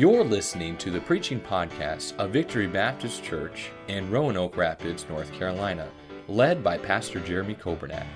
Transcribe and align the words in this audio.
You're 0.00 0.24
listening 0.24 0.78
to 0.78 0.90
the 0.90 1.02
preaching 1.02 1.38
podcast 1.38 2.16
of 2.16 2.30
Victory 2.30 2.66
Baptist 2.66 3.22
Church 3.22 3.68
in 3.86 4.10
Roanoke 4.10 4.56
Rapids, 4.56 5.04
North 5.10 5.30
Carolina, 5.30 5.90
led 6.26 6.64
by 6.64 6.78
Pastor 6.78 7.20
Jeremy 7.20 7.52
Coburnack. 7.54 8.06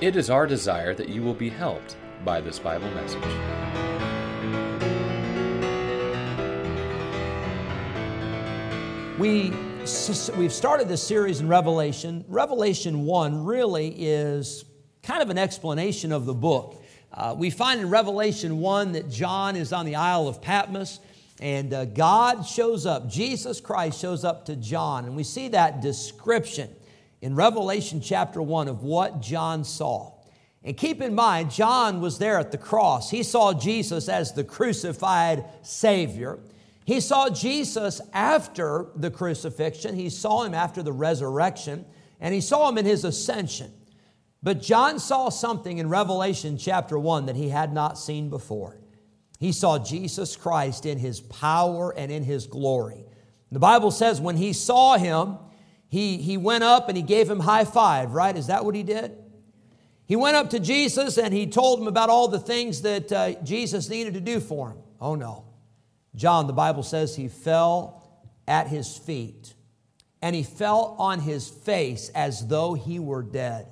It 0.00 0.14
is 0.14 0.30
our 0.30 0.46
desire 0.46 0.94
that 0.94 1.08
you 1.08 1.22
will 1.22 1.34
be 1.34 1.48
helped 1.48 1.96
by 2.24 2.40
this 2.40 2.60
Bible 2.60 2.88
message. 2.92 3.20
We, 9.18 9.50
we've 10.36 10.52
started 10.52 10.86
this 10.86 11.02
series 11.02 11.40
in 11.40 11.48
Revelation. 11.48 12.24
Revelation 12.28 13.04
1 13.04 13.44
really 13.44 13.88
is 13.88 14.64
kind 15.02 15.20
of 15.20 15.30
an 15.30 15.38
explanation 15.38 16.12
of 16.12 16.26
the 16.26 16.34
book. 16.34 16.80
Uh, 17.12 17.34
we 17.36 17.50
find 17.50 17.80
in 17.80 17.90
Revelation 17.90 18.60
1 18.60 18.92
that 18.92 19.10
John 19.10 19.56
is 19.56 19.72
on 19.72 19.84
the 19.84 19.96
Isle 19.96 20.28
of 20.28 20.40
Patmos 20.40 21.00
and 21.40 21.72
uh, 21.72 21.84
God 21.84 22.46
shows 22.46 22.84
up. 22.84 23.08
Jesus 23.08 23.60
Christ 23.60 24.00
shows 24.00 24.24
up 24.24 24.46
to 24.46 24.56
John. 24.56 25.04
And 25.04 25.14
we 25.14 25.22
see 25.22 25.48
that 25.48 25.80
description 25.80 26.70
in 27.20 27.34
Revelation 27.34 28.00
chapter 28.00 28.42
1 28.42 28.68
of 28.68 28.82
what 28.82 29.20
John 29.20 29.64
saw. 29.64 30.12
And 30.64 30.76
keep 30.76 31.00
in 31.00 31.14
mind, 31.14 31.50
John 31.50 32.00
was 32.00 32.18
there 32.18 32.38
at 32.38 32.50
the 32.50 32.58
cross. 32.58 33.10
He 33.10 33.22
saw 33.22 33.52
Jesus 33.52 34.08
as 34.08 34.32
the 34.32 34.44
crucified 34.44 35.44
Savior. 35.62 36.40
He 36.84 37.00
saw 37.00 37.30
Jesus 37.30 38.00
after 38.12 38.86
the 38.96 39.10
crucifixion, 39.10 39.94
he 39.94 40.10
saw 40.10 40.42
him 40.42 40.54
after 40.54 40.82
the 40.82 40.92
resurrection, 40.92 41.84
and 42.18 42.34
he 42.34 42.40
saw 42.40 42.68
him 42.68 42.78
in 42.78 42.86
his 42.86 43.04
ascension. 43.04 43.72
But 44.42 44.62
John 44.62 44.98
saw 44.98 45.28
something 45.28 45.78
in 45.78 45.88
Revelation 45.88 46.58
chapter 46.58 46.98
1 46.98 47.26
that 47.26 47.36
he 47.36 47.50
had 47.50 47.72
not 47.72 47.98
seen 47.98 48.30
before. 48.30 48.78
He 49.38 49.52
saw 49.52 49.78
Jesus 49.78 50.36
Christ 50.36 50.84
in 50.84 50.98
his 50.98 51.20
power 51.20 51.94
and 51.96 52.10
in 52.10 52.24
his 52.24 52.46
glory. 52.46 53.04
The 53.50 53.58
Bible 53.58 53.90
says 53.90 54.20
when 54.20 54.36
he 54.36 54.52
saw 54.52 54.98
him, 54.98 55.38
he, 55.88 56.18
he 56.18 56.36
went 56.36 56.64
up 56.64 56.88
and 56.88 56.96
he 56.96 57.02
gave 57.02 57.30
him 57.30 57.40
high 57.40 57.64
five, 57.64 58.12
right? 58.12 58.36
Is 58.36 58.48
that 58.48 58.64
what 58.64 58.74
he 58.74 58.82
did? 58.82 59.16
He 60.06 60.16
went 60.16 60.36
up 60.36 60.50
to 60.50 60.58
Jesus 60.58 61.18
and 61.18 61.32
he 61.32 61.46
told 61.46 61.80
him 61.80 61.86
about 61.86 62.10
all 62.10 62.28
the 62.28 62.38
things 62.38 62.82
that 62.82 63.12
uh, 63.12 63.32
Jesus 63.42 63.88
needed 63.88 64.14
to 64.14 64.20
do 64.20 64.40
for 64.40 64.70
him. 64.70 64.78
Oh 65.00 65.14
no. 65.14 65.44
John, 66.14 66.46
the 66.46 66.52
Bible 66.52 66.82
says 66.82 67.14
he 67.14 67.28
fell 67.28 68.26
at 68.46 68.66
his 68.66 68.96
feet 68.96 69.54
and 70.20 70.34
he 70.34 70.42
fell 70.42 70.96
on 70.98 71.20
his 71.20 71.48
face 71.48 72.10
as 72.10 72.46
though 72.48 72.74
he 72.74 72.98
were 72.98 73.22
dead. 73.22 73.68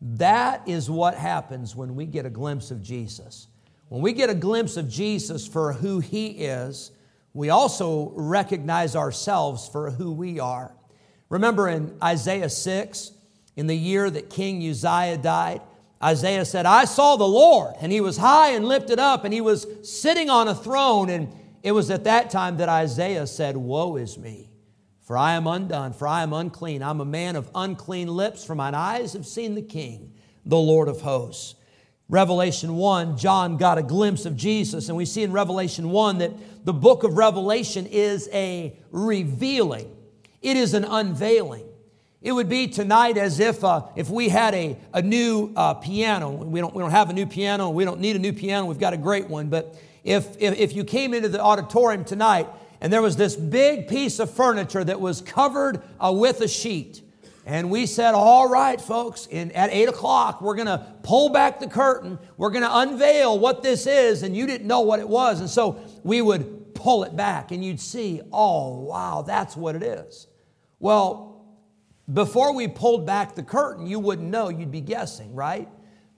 That 0.00 0.66
is 0.66 0.88
what 0.88 1.14
happens 1.14 1.76
when 1.76 1.94
we 1.94 2.06
get 2.06 2.24
a 2.24 2.30
glimpse 2.30 2.70
of 2.70 2.82
Jesus. 2.82 3.48
When 3.90 4.02
we 4.02 4.12
get 4.12 4.30
a 4.30 4.36
glimpse 4.36 4.76
of 4.76 4.88
Jesus 4.88 5.48
for 5.48 5.72
who 5.72 5.98
he 5.98 6.28
is, 6.28 6.92
we 7.34 7.50
also 7.50 8.12
recognize 8.14 8.94
ourselves 8.94 9.68
for 9.68 9.90
who 9.90 10.12
we 10.12 10.38
are. 10.38 10.72
Remember 11.28 11.68
in 11.68 11.96
Isaiah 12.00 12.50
6, 12.50 13.10
in 13.56 13.66
the 13.66 13.76
year 13.76 14.08
that 14.08 14.30
King 14.30 14.58
Uzziah 14.62 15.18
died, 15.18 15.60
Isaiah 16.00 16.44
said, 16.44 16.66
I 16.66 16.84
saw 16.84 17.16
the 17.16 17.26
Lord, 17.26 17.74
and 17.80 17.90
he 17.90 18.00
was 18.00 18.16
high 18.16 18.50
and 18.50 18.64
lifted 18.64 19.00
up, 19.00 19.24
and 19.24 19.34
he 19.34 19.40
was 19.40 19.66
sitting 19.82 20.30
on 20.30 20.46
a 20.46 20.54
throne, 20.54 21.10
and 21.10 21.34
it 21.64 21.72
was 21.72 21.90
at 21.90 22.04
that 22.04 22.30
time 22.30 22.58
that 22.58 22.68
Isaiah 22.68 23.26
said, 23.26 23.56
Woe 23.56 23.96
is 23.96 24.16
me, 24.16 24.50
for 25.00 25.18
I 25.18 25.32
am 25.32 25.48
undone, 25.48 25.94
for 25.94 26.06
I 26.06 26.22
am 26.22 26.32
unclean. 26.32 26.84
I'm 26.84 27.00
a 27.00 27.04
man 27.04 27.34
of 27.34 27.50
unclean 27.56 28.06
lips, 28.06 28.44
for 28.44 28.54
mine 28.54 28.76
eyes 28.76 29.14
have 29.14 29.26
seen 29.26 29.56
the 29.56 29.62
King, 29.62 30.12
the 30.46 30.56
Lord 30.56 30.86
of 30.86 31.00
hosts. 31.00 31.56
Revelation 32.10 32.74
1, 32.74 33.16
John 33.16 33.56
got 33.56 33.78
a 33.78 33.84
glimpse 33.84 34.26
of 34.26 34.36
Jesus, 34.36 34.88
and 34.88 34.96
we 34.96 35.04
see 35.04 35.22
in 35.22 35.30
Revelation 35.30 35.90
1 35.90 36.18
that 36.18 36.64
the 36.66 36.72
book 36.72 37.04
of 37.04 37.16
Revelation 37.16 37.86
is 37.86 38.28
a 38.32 38.76
revealing, 38.90 39.96
it 40.42 40.56
is 40.56 40.74
an 40.74 40.84
unveiling. 40.84 41.64
It 42.20 42.32
would 42.32 42.48
be 42.48 42.66
tonight 42.66 43.16
as 43.16 43.38
if, 43.38 43.62
uh, 43.64 43.86
if 43.94 44.10
we 44.10 44.28
had 44.28 44.54
a, 44.54 44.76
a 44.92 45.00
new 45.00 45.52
uh, 45.56 45.74
piano. 45.74 46.30
We 46.30 46.60
don't, 46.60 46.74
we 46.74 46.82
don't 46.82 46.90
have 46.90 47.08
a 47.08 47.14
new 47.14 47.26
piano. 47.26 47.70
We 47.70 47.86
don't 47.86 47.98
need 47.98 48.14
a 48.14 48.18
new 48.18 48.34
piano. 48.34 48.66
We've 48.66 48.78
got 48.78 48.92
a 48.92 48.98
great 48.98 49.30
one. 49.30 49.48
But 49.48 49.74
if, 50.04 50.36
if, 50.38 50.58
if 50.58 50.74
you 50.74 50.84
came 50.84 51.14
into 51.14 51.30
the 51.30 51.40
auditorium 51.40 52.04
tonight 52.04 52.46
and 52.82 52.92
there 52.92 53.00
was 53.00 53.16
this 53.16 53.36
big 53.36 53.88
piece 53.88 54.18
of 54.18 54.30
furniture 54.30 54.84
that 54.84 55.00
was 55.00 55.22
covered 55.22 55.80
uh, 55.98 56.12
with 56.12 56.42
a 56.42 56.48
sheet, 56.48 57.00
and 57.46 57.70
we 57.70 57.86
said, 57.86 58.14
All 58.14 58.48
right, 58.48 58.80
folks, 58.80 59.26
in, 59.26 59.50
at 59.52 59.70
8 59.70 59.88
o'clock, 59.88 60.42
we're 60.42 60.54
going 60.54 60.66
to 60.66 60.86
pull 61.02 61.30
back 61.30 61.60
the 61.60 61.68
curtain. 61.68 62.18
We're 62.36 62.50
going 62.50 62.62
to 62.62 62.78
unveil 62.78 63.38
what 63.38 63.62
this 63.62 63.86
is. 63.86 64.22
And 64.22 64.36
you 64.36 64.46
didn't 64.46 64.66
know 64.66 64.80
what 64.80 65.00
it 65.00 65.08
was. 65.08 65.40
And 65.40 65.48
so 65.48 65.80
we 66.02 66.20
would 66.20 66.74
pull 66.74 67.04
it 67.04 67.16
back, 67.16 67.50
and 67.50 67.64
you'd 67.64 67.80
see, 67.80 68.20
Oh, 68.32 68.80
wow, 68.80 69.22
that's 69.22 69.56
what 69.56 69.74
it 69.74 69.82
is. 69.82 70.26
Well, 70.78 71.44
before 72.12 72.54
we 72.54 72.68
pulled 72.68 73.06
back 73.06 73.34
the 73.34 73.42
curtain, 73.42 73.86
you 73.86 73.98
wouldn't 73.98 74.28
know, 74.28 74.48
you'd 74.48 74.72
be 74.72 74.80
guessing, 74.80 75.34
right? 75.34 75.68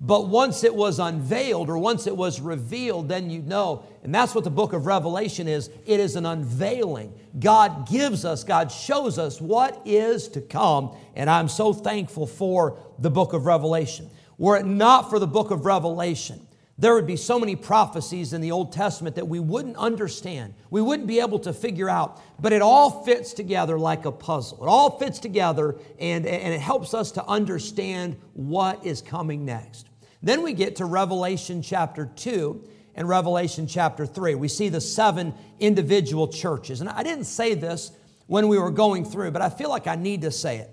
But 0.04 0.28
once 0.28 0.64
it 0.64 0.74
was 0.74 0.98
unveiled 0.98 1.70
or 1.70 1.78
once 1.78 2.08
it 2.08 2.16
was 2.16 2.40
revealed, 2.40 3.08
then 3.08 3.30
you 3.30 3.40
know. 3.40 3.84
And 4.02 4.12
that's 4.12 4.34
what 4.34 4.42
the 4.42 4.50
book 4.50 4.72
of 4.72 4.84
Revelation 4.84 5.46
is 5.46 5.70
it 5.86 6.00
is 6.00 6.16
an 6.16 6.26
unveiling. 6.26 7.14
God 7.38 7.88
gives 7.88 8.24
us, 8.24 8.42
God 8.42 8.72
shows 8.72 9.16
us 9.16 9.40
what 9.40 9.80
is 9.84 10.26
to 10.30 10.40
come. 10.40 10.96
And 11.14 11.30
I'm 11.30 11.48
so 11.48 11.72
thankful 11.72 12.26
for 12.26 12.78
the 12.98 13.10
book 13.10 13.32
of 13.32 13.46
Revelation. 13.46 14.10
Were 14.38 14.56
it 14.56 14.66
not 14.66 15.08
for 15.08 15.20
the 15.20 15.26
book 15.28 15.52
of 15.52 15.64
Revelation, 15.64 16.48
there 16.78 16.94
would 16.94 17.06
be 17.06 17.16
so 17.16 17.38
many 17.38 17.54
prophecies 17.54 18.32
in 18.32 18.40
the 18.40 18.50
Old 18.50 18.72
Testament 18.72 19.14
that 19.14 19.28
we 19.28 19.38
wouldn't 19.38 19.76
understand. 19.76 20.54
We 20.68 20.80
wouldn't 20.80 21.06
be 21.06 21.20
able 21.20 21.38
to 21.40 21.52
figure 21.52 21.88
out. 21.88 22.20
But 22.40 22.52
it 22.52 22.60
all 22.60 23.04
fits 23.04 23.32
together 23.32 23.78
like 23.78 24.04
a 24.04 24.10
puzzle. 24.10 24.64
It 24.64 24.66
all 24.66 24.98
fits 24.98 25.20
together 25.20 25.76
and, 26.00 26.26
and 26.26 26.52
it 26.52 26.60
helps 26.60 26.92
us 26.92 27.12
to 27.12 27.24
understand 27.26 28.16
what 28.32 28.84
is 28.84 29.00
coming 29.00 29.44
next. 29.44 29.86
Then 30.22 30.42
we 30.42 30.52
get 30.52 30.76
to 30.76 30.84
Revelation 30.84 31.62
chapter 31.62 32.06
2 32.06 32.68
and 32.94 33.08
Revelation 33.08 33.66
chapter 33.66 34.06
3. 34.06 34.34
We 34.36 34.48
see 34.48 34.68
the 34.68 34.80
seven 34.80 35.34
individual 35.58 36.28
churches. 36.28 36.80
And 36.80 36.88
I 36.88 37.02
didn't 37.02 37.24
say 37.24 37.54
this 37.54 37.92
when 38.26 38.48
we 38.48 38.58
were 38.58 38.70
going 38.70 39.04
through, 39.04 39.32
but 39.32 39.42
I 39.42 39.50
feel 39.50 39.68
like 39.68 39.86
I 39.86 39.96
need 39.96 40.22
to 40.22 40.30
say 40.30 40.58
it. 40.58 40.70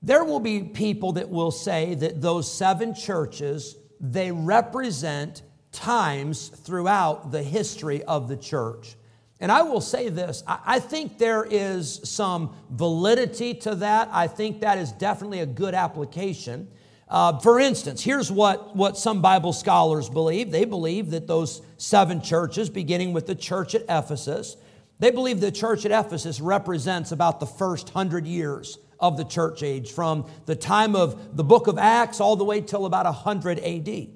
There 0.00 0.24
will 0.24 0.40
be 0.40 0.62
people 0.62 1.12
that 1.12 1.28
will 1.28 1.50
say 1.50 1.94
that 1.96 2.22
those 2.22 2.50
seven 2.50 2.94
churches, 2.94 3.76
they 4.00 4.30
represent 4.30 5.42
times 5.72 6.48
throughout 6.48 7.30
the 7.32 7.42
history 7.42 8.02
of 8.04 8.28
the 8.28 8.36
church. 8.36 8.96
And 9.40 9.52
I 9.52 9.62
will 9.62 9.80
say 9.80 10.08
this 10.08 10.42
I 10.46 10.80
think 10.80 11.18
there 11.18 11.44
is 11.44 12.00
some 12.04 12.54
validity 12.70 13.54
to 13.54 13.74
that. 13.76 14.08
I 14.12 14.26
think 14.26 14.60
that 14.60 14.78
is 14.78 14.92
definitely 14.92 15.40
a 15.40 15.46
good 15.46 15.74
application. 15.74 16.68
Uh, 17.08 17.38
for 17.38 17.58
instance, 17.58 18.04
here's 18.04 18.30
what, 18.30 18.76
what 18.76 18.98
some 18.98 19.22
Bible 19.22 19.52
scholars 19.52 20.10
believe. 20.10 20.50
They 20.50 20.66
believe 20.66 21.10
that 21.10 21.26
those 21.26 21.62
seven 21.78 22.20
churches, 22.20 22.68
beginning 22.68 23.14
with 23.14 23.26
the 23.26 23.34
church 23.34 23.74
at 23.74 23.82
Ephesus, 23.88 24.56
they 24.98 25.10
believe 25.10 25.40
the 25.40 25.52
church 25.52 25.86
at 25.86 26.06
Ephesus 26.06 26.40
represents 26.40 27.12
about 27.12 27.40
the 27.40 27.46
first 27.46 27.90
hundred 27.90 28.26
years 28.26 28.78
of 29.00 29.16
the 29.16 29.24
church 29.24 29.62
age, 29.62 29.92
from 29.92 30.28
the 30.46 30.56
time 30.56 30.96
of 30.96 31.36
the 31.36 31.44
book 31.44 31.66
of 31.66 31.78
Acts 31.78 32.20
all 32.20 32.36
the 32.36 32.44
way 32.44 32.60
till 32.60 32.84
about 32.84 33.04
100 33.04 33.58
AD. 33.60 34.08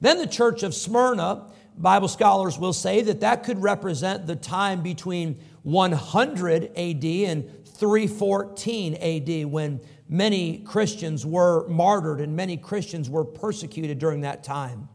Then 0.00 0.18
the 0.18 0.26
church 0.26 0.62
of 0.62 0.74
Smyrna, 0.74 1.46
Bible 1.76 2.08
scholars 2.08 2.58
will 2.58 2.72
say 2.72 3.02
that 3.02 3.20
that 3.20 3.44
could 3.44 3.62
represent 3.62 4.26
the 4.26 4.36
time 4.36 4.82
between 4.82 5.40
100 5.62 6.64
AD 6.76 7.04
and 7.04 7.66
314 7.66 8.94
AD 8.94 9.46
when 9.46 9.80
many 10.10 10.58
Christians 10.58 11.24
were 11.24 11.66
martyred 11.68 12.20
and 12.20 12.34
many 12.34 12.56
Christians 12.56 13.08
were 13.08 13.24
persecuted 13.24 13.98
during 13.98 14.22
that 14.22 14.42
time. 14.44 14.88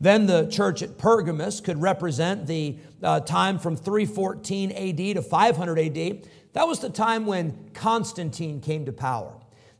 Then 0.00 0.26
the 0.26 0.46
church 0.48 0.82
at 0.82 0.98
Pergamus 0.98 1.60
could 1.60 1.80
represent 1.80 2.46
the 2.46 2.76
uh, 3.02 3.20
time 3.20 3.58
from 3.58 3.76
314 3.76 4.72
AD 4.72 5.16
to 5.16 5.22
500 5.22 5.78
AD. 5.78 6.28
That 6.52 6.66
was 6.66 6.80
the 6.80 6.90
time 6.90 7.24
when 7.24 7.70
Constantine 7.72 8.60
came 8.60 8.84
to 8.84 8.92
power. 8.92 9.32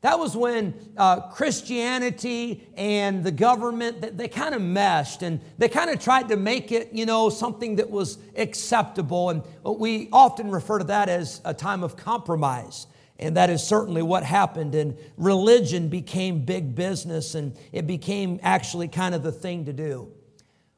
That 0.02 0.19
was 0.19 0.37
when 0.37 0.75
uh, 0.96 1.22
Christianity 1.31 2.69
and 2.76 3.25
the 3.25 3.32
government, 3.32 4.00
they, 4.00 4.10
they 4.10 4.28
kind 4.28 4.55
of 4.55 4.62
meshed 4.62 5.22
and 5.22 5.40
they 5.58 5.69
kind 5.69 5.90
of 5.90 5.99
tried 5.99 6.28
to 6.28 6.37
make 6.37 6.70
it, 6.70 6.93
you 6.93 7.06
know, 7.06 7.28
something 7.28 7.76
that 7.76 7.90
was 7.90 8.19
acceptable. 8.37 9.31
And 9.31 9.43
we 9.64 10.08
often 10.12 10.50
refer 10.50 10.78
to 10.78 10.84
that 10.84 11.08
as 11.08 11.40
a 11.44 11.52
time 11.52 11.82
of 11.82 11.96
compromise. 11.96 12.87
And 13.18 13.36
that 13.36 13.50
is 13.50 13.62
certainly 13.62 14.02
what 14.02 14.22
happened. 14.22 14.74
And 14.74 14.96
religion 15.16 15.88
became 15.88 16.44
big 16.44 16.74
business 16.74 17.34
and 17.34 17.56
it 17.72 17.86
became 17.86 18.38
actually 18.42 18.88
kind 18.88 19.14
of 19.14 19.22
the 19.22 19.32
thing 19.32 19.64
to 19.66 19.72
do. 19.72 20.12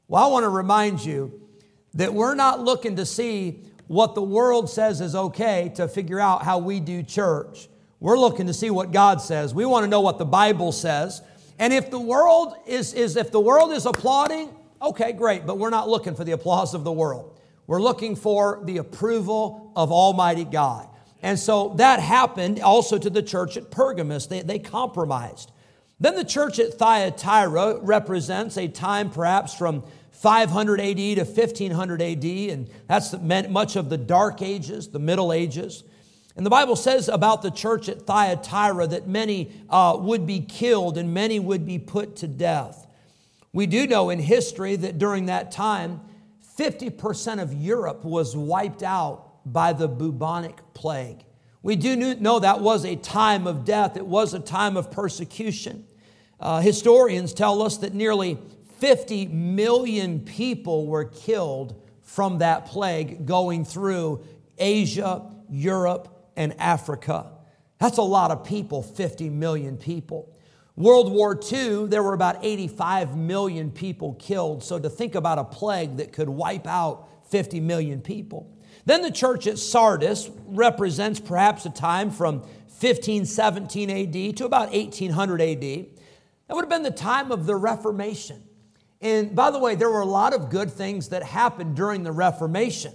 Well, 0.07 0.25
I 0.25 0.29
want 0.29 0.45
to 0.45 0.49
remind 0.49 1.05
you 1.05 1.49
that 1.95 2.15
we're 2.15 2.35
not 2.35 2.61
looking 2.61 2.97
to 2.97 3.07
see 3.07 3.65
what 3.89 4.15
the 4.15 4.23
world 4.23 4.71
says 4.71 5.01
is 5.01 5.15
okay 5.15 5.73
to 5.77 5.89
figure 5.89 6.21
out 6.21 6.45
how 6.45 6.59
we 6.59 6.79
do 6.79 7.03
church. 7.03 7.69
We're 8.01 8.19
looking 8.19 8.47
to 8.47 8.55
see 8.55 8.71
what 8.71 8.93
God 8.93 9.21
says. 9.21 9.53
We 9.53 9.65
want 9.65 9.85
to 9.85 9.89
know 9.89 10.01
what 10.01 10.19
the 10.19 10.25
Bible 10.25 10.73
says. 10.73 11.21
And 11.59 11.73
if 11.73 11.91
the 11.91 11.99
world 11.99 12.55
is, 12.67 12.95
is 12.95 13.17
if 13.17 13.33
the 13.33 13.41
world 13.41 13.73
is 13.73 13.87
applauding, 13.87 14.55
okay, 14.81 15.13
great, 15.13 15.47
but 15.47 15.59
we're 15.59 15.71
not 15.71 15.89
looking 15.89 16.15
for 16.15 16.23
the 16.23 16.33
applause 16.33 16.75
of 16.75 16.85
the 16.85 16.93
world. 16.93 17.41
We're 17.67 17.83
looking 17.83 18.15
for 18.15 18.61
the 18.65 18.79
approval 18.79 19.73
of 19.75 19.91
Almighty 19.91 20.45
God. 20.45 20.89
And 21.23 21.39
so 21.39 21.75
that 21.77 22.01
happened 22.01 22.61
also 22.61 22.99
to 22.99 23.11
the 23.11 23.23
church 23.23 23.57
at 23.57 23.71
Pergamus. 23.71 24.27
They, 24.27 24.43
they 24.43 24.59
compromised. 24.59 25.51
Then 26.01 26.15
the 26.15 26.25
church 26.25 26.59
at 26.59 26.75
Thyatira 26.75 27.81
represents 27.81 28.57
a 28.57 28.69
time 28.69 29.11
perhaps 29.11 29.53
from 29.53 29.83
500 30.13 30.81
AD 30.81 30.97
to 30.97 31.25
1500 31.25 32.03
AD, 32.03 32.25
and 32.25 32.71
that's 32.87 33.13
much 33.15 33.77
of 33.77 33.89
the 33.89 33.97
Dark 33.97 34.43
Ages, 34.43 34.89
the 34.89 34.99
Middle 34.99 35.33
Ages. 35.33 35.85
And 36.37 36.47
the 36.47 36.51
Bible 36.51 36.77
says 36.77 37.09
about 37.09 37.43
the 37.43 37.51
church 37.51 37.89
at 37.89 38.03
Thyatira 38.03 38.87
that 38.89 39.09
many 39.09 39.53
uh, 39.69 39.97
would 39.99 40.25
be 40.25 40.41
killed 40.41 40.97
and 40.97 41.13
many 41.13 41.41
would 41.41 41.67
be 41.67 41.81
put 41.81 42.17
to 42.17 42.29
death. 42.29 42.87
We 43.53 43.67
do 43.67 43.89
know 43.89 44.11
in 44.11 44.21
history 44.21 44.77
that 44.77 44.99
during 44.99 45.27
that 45.27 45.51
time, 45.51 46.01
50% 46.57 47.43
of 47.43 47.53
Europe 47.53 48.05
was 48.05 48.37
wiped 48.37 48.85
out 48.85 49.28
by 49.53 49.73
the 49.73 49.89
bubonic 49.89 50.61
plague. 50.75 51.25
We 51.63 51.77
do 51.77 51.97
know 51.97 52.39
that 52.39 52.61
was 52.61 52.85
a 52.85 52.97
time 52.97 53.47
of 53.47 53.65
death, 53.65 53.97
it 53.97 54.07
was 54.07 54.35
a 54.35 54.41
time 54.41 54.77
of 54.77 54.91
persecution. 54.91 55.85
Uh, 56.41 56.61
historians 56.61 57.35
tell 57.35 57.63
us 57.63 57.79
that 57.79 57.95
nearly 57.95 58.39
50 58.79 59.27
million 59.27 60.21
people 60.21 60.87
were 60.87 61.05
killed 61.05 61.75
from 62.03 62.39
that 62.39 62.67
plague 62.67 63.27
going 63.27 63.65
through 63.65 64.25
Asia, 64.57 65.31
Europe, 65.51 66.31
and 66.37 66.59
Africa. 66.61 67.33
That's 67.79 67.99
a 67.99 68.03
lot 68.03 68.31
of 68.31 68.45
people, 68.45 68.83
50 68.83 69.31
million 69.31 69.77
people. 69.77 70.35
World 70.77 71.13
War 71.13 71.39
II, 71.53 71.87
there 71.87 72.05
were 72.05 72.15
about 72.15 72.45
85 72.45 73.17
million 73.17 73.73
people 73.73 74.15
killed. 74.15 74.63
So 74.63 74.79
to 74.79 74.89
think 74.89 75.17
about 75.17 75.39
a 75.39 75.45
plague 75.45 75.97
that 75.97 76.13
could 76.13 76.29
wipe 76.29 76.69
out 76.69 77.09
50 77.31 77.59
million 77.61 78.01
people. 78.01 78.57
Then 78.85 79.03
the 79.03 79.11
church 79.11 79.47
at 79.47 79.59
Sardis 79.59 80.31
represents 80.47 81.21
perhaps 81.21 81.67
a 81.67 81.71
time 81.71 82.11
from 82.11 82.41
1517 82.81 83.91
AD 83.91 84.37
to 84.37 84.45
about 84.45 84.73
1800 84.73 85.41
AD. 85.41 85.61
That 85.61 86.55
would 86.55 86.63
have 86.63 86.71
been 86.71 86.83
the 86.83 86.91
time 86.91 87.33
of 87.33 87.47
the 87.47 87.57
Reformation. 87.57 88.43
And 89.01 89.35
by 89.35 89.51
the 89.51 89.59
way, 89.59 89.75
there 89.75 89.91
were 89.91 90.01
a 90.01 90.07
lot 90.07 90.33
of 90.33 90.51
good 90.51 90.71
things 90.71 91.09
that 91.11 91.23
happened 91.23 91.77
during 91.77 92.03
the 92.03 92.13
Reformation. 92.13 92.93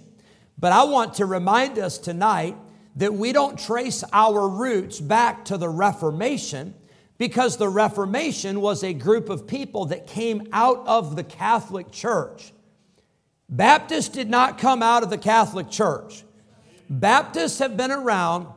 But 0.58 0.72
I 0.72 0.84
want 0.86 1.16
to 1.16 1.26
remind 1.26 1.78
us 1.80 1.98
tonight 1.98 2.58
that 2.96 3.14
we 3.14 3.32
don't 3.32 3.58
trace 3.58 4.04
our 4.14 4.48
roots 4.48 5.00
back 5.00 5.46
to 5.46 5.58
the 5.58 5.70
Reformation 5.70 6.76
because 7.18 7.58
the 7.58 7.70
Reformation 7.70 8.62
was 8.62 8.84
a 8.84 8.94
group 8.94 9.30
of 9.30 9.48
people 9.48 9.86
that 9.86 10.08
came 10.08 10.48
out 10.52 10.86
of 10.88 11.16
the 11.16 11.24
Catholic 11.24 11.92
Church. 11.92 12.54
Baptists 13.54 14.10
did 14.10 14.32
not 14.32 14.58
come 14.58 14.82
out 14.82 15.04
of 15.04 15.12
the 15.12 15.18
Catholic 15.18 15.70
Church. 15.70 16.24
Baptists 16.90 17.60
have 17.60 17.78
been 17.78 17.92
around 17.92 18.48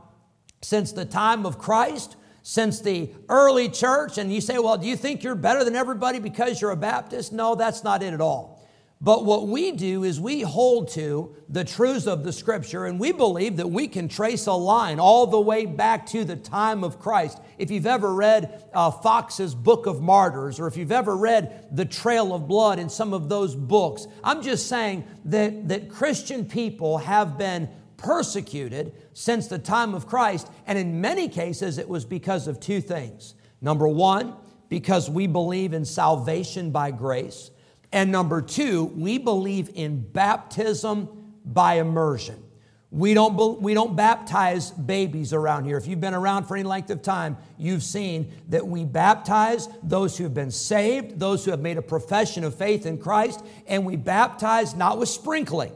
since 0.63 0.91
the 0.93 1.05
time 1.05 1.45
of 1.45 1.59
Christ, 1.59 2.17
since 2.43 2.81
the 2.81 3.11
early 3.29 3.69
church. 3.69 4.17
And 4.17 4.33
you 4.33 4.41
say, 4.41 4.59
well, 4.59 4.79
do 4.79 4.87
you 4.87 4.97
think 4.97 5.23
you're 5.23 5.35
better 5.35 5.65
than 5.65 5.77
everybody 5.77 6.19
because 6.19 6.63
you're 6.63 6.71
a 6.71 6.77
Baptist? 6.77 7.31
No, 7.31 7.55
that's 7.55 7.85
not 7.85 8.03
it 8.03 8.15
at 8.15 8.23
all. 8.23 8.56
But 9.01 9.27
what 9.27 9.47
we 9.47 9.73
do 9.73 10.05
is 10.05 10.19
we 10.19 10.41
hold 10.41 10.89
to 10.93 11.37
the 11.51 11.65
truths 11.65 12.07
of 12.07 12.25
the 12.25 12.33
scripture 12.33 12.87
and 12.87 12.99
we 12.99 13.13
believe 13.13 13.59
that 13.59 13.69
we 13.69 13.89
can 13.89 14.09
trace 14.09 14.47
a 14.47 14.55
line 14.55 14.99
all 14.99 15.27
the 15.27 15.41
way 15.41 15.67
back 15.67 16.07
to 16.07 16.25
the 16.25 16.35
time 16.35 16.83
of 16.83 16.99
Christ. 16.99 17.39
If 17.59 17.71
you've 17.71 17.87
ever 17.87 18.15
read 18.15 18.65
uh, 18.73 18.91
Foxe's 18.91 19.55
Book 19.55 19.85
of 19.85 20.01
Martyrs 20.01 20.59
or 20.59 20.67
if 20.67 20.79
you've 20.79 20.93
ever 20.93 21.15
read 21.15 21.69
The 21.73 21.85
Trail 21.85 22.35
of 22.35 22.49
Blood 22.49 22.79
in 22.79 22.89
some 22.89 23.13
of 23.13 23.29
those 23.29 23.55
books, 23.55 24.07
I'm 24.25 24.41
just 24.41 24.67
saying 24.67 25.05
that, 25.27 25.69
that 25.69 25.91
Christian 25.91 26.47
people 26.47 26.97
have 26.97 27.37
been 27.37 27.69
persecuted 27.99 28.95
since 29.13 29.47
the 29.47 29.59
time 29.59 29.93
of 29.93 30.07
Christ. 30.07 30.51
And 30.67 30.79
in 30.79 31.03
many 31.03 31.29
cases, 31.29 31.77
it 31.77 31.89
was 31.89 32.07
because 32.07 32.49
of 32.49 32.61
two 32.61 32.81
things. 32.81 33.35
Number 33.61 33.89
one, 33.89 34.37
because 34.71 35.11
we 35.11 35.27
believe 35.27 35.75
in 35.75 35.85
salvation 35.85 36.71
by 36.71 36.93
grace. 36.93 37.51
And 37.93 38.11
number 38.13 38.43
two, 38.43 38.85
we 38.85 39.19
believe 39.19 39.71
in 39.75 40.01
baptism 40.01 41.09
by 41.45 41.75
immersion. 41.75 42.43
We 42.91 43.15
don't, 43.15 43.61
we 43.61 43.75
don't 43.75 43.97
baptize 43.97 44.71
babies 44.71 45.33
around 45.33 45.65
here. 45.65 45.77
If 45.77 45.87
you've 45.87 46.01
been 46.01 46.15
around 46.15 46.45
for 46.45 46.57
any 46.57 46.67
length 46.67 46.89
of 46.91 47.03
time, 47.03 47.37
you've 47.59 47.83
seen 47.83 48.33
that 48.49 48.67
we 48.67 48.85
baptize 48.85 49.69
those 49.83 50.17
who 50.17 50.25
have 50.25 50.35
been 50.35 50.53
saved, 50.53 51.19
those 51.19 51.45
who 51.45 51.51
have 51.51 51.61
made 51.61 51.79
a 51.79 51.83
profession 51.83 52.45
of 52.45 52.55
faith 52.55 52.87
in 52.87 52.97
Christ, 52.99 53.45
and 53.67 53.85
we 53.85 53.97
baptize 53.97 54.75
not 54.75 54.99
with 54.99 55.09
sprinkling, 55.09 55.73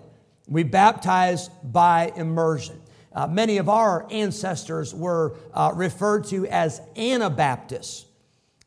we 0.48 0.62
baptize 0.62 1.48
by 1.48 2.12
immersion. 2.16 2.80
Uh, 3.12 3.26
many 3.26 3.58
of 3.58 3.68
our 3.68 4.06
ancestors 4.10 4.94
were 4.94 5.36
uh, 5.52 5.72
referred 5.74 6.24
to 6.26 6.46
as 6.46 6.80
Anabaptists, 6.96 8.06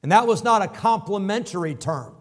and 0.03 0.11
that 0.11 0.27
was 0.27 0.43
not 0.43 0.61
a 0.61 0.67
complimentary 0.67 1.75
term. 1.75 2.12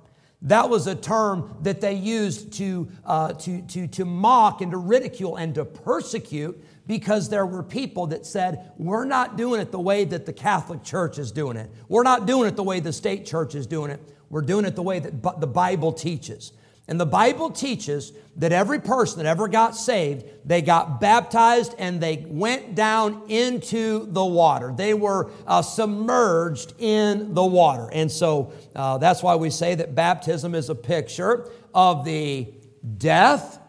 That 0.43 0.69
was 0.69 0.89
a 0.89 0.95
term 0.95 1.57
that 1.63 1.81
they 1.81 1.95
used 1.95 2.53
to, 2.55 2.89
uh, 3.05 3.33
to, 3.35 3.63
to, 3.63 3.87
to 3.87 4.05
mock 4.05 4.61
and 4.61 4.73
to 4.73 4.77
ridicule 4.77 5.37
and 5.37 5.55
to 5.55 5.65
persecute 5.65 6.63
because 6.87 7.29
there 7.29 7.47
were 7.47 7.63
people 7.63 8.09
that 8.09 8.27
said, 8.27 8.73
We're 8.77 9.05
not 9.05 9.37
doing 9.37 9.61
it 9.61 9.71
the 9.71 9.81
way 9.81 10.05
that 10.05 10.27
the 10.27 10.33
Catholic 10.33 10.83
Church 10.83 11.19
is 11.19 11.31
doing 11.31 11.57
it. 11.57 11.71
We're 11.89 12.03
not 12.03 12.27
doing 12.27 12.49
it 12.49 12.57
the 12.57 12.65
way 12.65 12.81
the 12.81 12.93
state 12.93 13.25
church 13.25 13.55
is 13.55 13.69
doing 13.69 13.93
it. 13.93 14.01
We're 14.31 14.43
doing 14.43 14.65
it 14.65 14.75
the 14.75 14.83
way 14.83 14.99
that 14.99 15.41
the 15.41 15.47
Bible 15.47 15.93
teaches. 15.93 16.53
And 16.89 16.99
the 16.99 17.07
Bible 17.07 17.51
teaches 17.51 18.13
that 18.37 18.51
every 18.51 18.81
person 18.81 19.19
that 19.19 19.27
ever 19.27 19.47
got 19.47 19.77
saved, 19.77 20.25
they 20.45 20.63
got 20.63 21.01
baptized 21.01 21.75
and 21.79 22.01
they 22.01 22.25
went 22.29 22.75
down 22.75 23.23
into 23.29 24.07
the 24.11 24.25
water. 24.25 24.75
They 24.77 24.93
were 24.93 25.31
uh, 25.47 25.63
submerged 25.63 26.75
in 26.79 27.35
the 27.35 27.45
water. 27.45 27.89
And 27.93 28.11
so 28.11 28.53
uh, 28.75 28.99
that's 28.99 29.23
why 29.23 29.37
we 29.37 29.51
say 29.51 29.77
that 29.77 29.95
baptism 29.95 30.55
is 30.55 30.71
a 30.71 30.75
picture 30.75 31.49
of 31.73 32.05
the 32.05 32.53
death, 32.99 33.61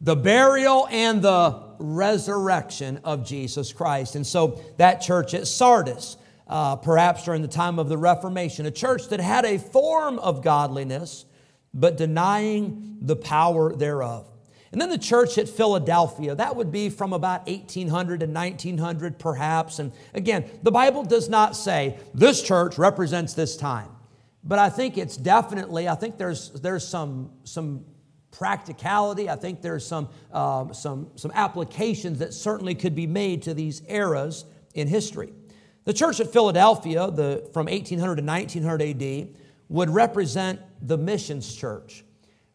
the 0.00 0.16
burial, 0.16 0.86
and 0.90 1.22
the 1.22 1.62
resurrection 1.78 3.00
of 3.04 3.24
Jesus 3.24 3.72
Christ. 3.72 4.16
And 4.16 4.26
so 4.26 4.60
that 4.76 5.00
church 5.00 5.32
at 5.34 5.46
Sardis, 5.46 6.18
uh, 6.46 6.76
perhaps 6.76 7.24
during 7.24 7.40
the 7.40 7.48
time 7.48 7.78
of 7.78 7.88
the 7.88 7.96
Reformation, 7.96 8.66
a 8.66 8.70
church 8.70 9.08
that 9.08 9.20
had 9.20 9.46
a 9.46 9.58
form 9.58 10.18
of 10.18 10.42
godliness 10.42 11.24
but 11.74 11.96
denying 11.96 12.98
the 13.00 13.16
power 13.16 13.74
thereof. 13.74 14.28
And 14.72 14.80
then 14.80 14.88
the 14.88 14.98
church 14.98 15.36
at 15.36 15.48
Philadelphia, 15.48 16.34
that 16.34 16.56
would 16.56 16.72
be 16.72 16.88
from 16.88 17.12
about 17.12 17.46
1800 17.46 18.20
to 18.20 18.26
1900 18.26 19.18
perhaps. 19.18 19.78
And 19.78 19.92
again, 20.14 20.48
the 20.62 20.70
Bible 20.70 21.04
does 21.04 21.28
not 21.28 21.54
say 21.54 21.98
this 22.14 22.42
church 22.42 22.78
represents 22.78 23.34
this 23.34 23.56
time. 23.56 23.90
But 24.42 24.58
I 24.58 24.70
think 24.70 24.96
it's 24.96 25.16
definitely, 25.16 25.88
I 25.88 25.94
think 25.94 26.16
there's, 26.16 26.50
there's 26.52 26.88
some, 26.88 27.30
some 27.44 27.84
practicality. 28.30 29.28
I 29.28 29.36
think 29.36 29.60
there's 29.60 29.86
some, 29.86 30.08
um, 30.32 30.72
some, 30.72 31.10
some 31.16 31.30
applications 31.34 32.18
that 32.18 32.32
certainly 32.32 32.74
could 32.74 32.94
be 32.94 33.06
made 33.06 33.42
to 33.42 33.54
these 33.54 33.82
eras 33.86 34.46
in 34.74 34.88
history. 34.88 35.32
The 35.84 35.92
church 35.92 36.18
at 36.18 36.32
Philadelphia, 36.32 37.10
the, 37.10 37.48
from 37.52 37.66
1800 37.66 38.16
to 38.16 38.22
1900 38.22 38.82
AD, 38.82 39.28
would 39.72 39.88
represent 39.88 40.60
the 40.86 40.98
missions 40.98 41.54
church. 41.54 42.04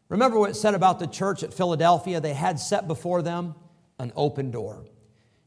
Remember 0.07 0.39
what 0.39 0.51
it 0.51 0.55
said 0.55 0.75
about 0.75 1.00
the 1.00 1.07
church 1.07 1.41
at 1.41 1.51
Philadelphia? 1.51 2.21
They 2.21 2.36
had 2.36 2.59
set 2.59 2.88
before 2.88 3.24
them 3.24 3.55
an 3.97 4.13
open 4.15 4.51
door. 4.51 4.86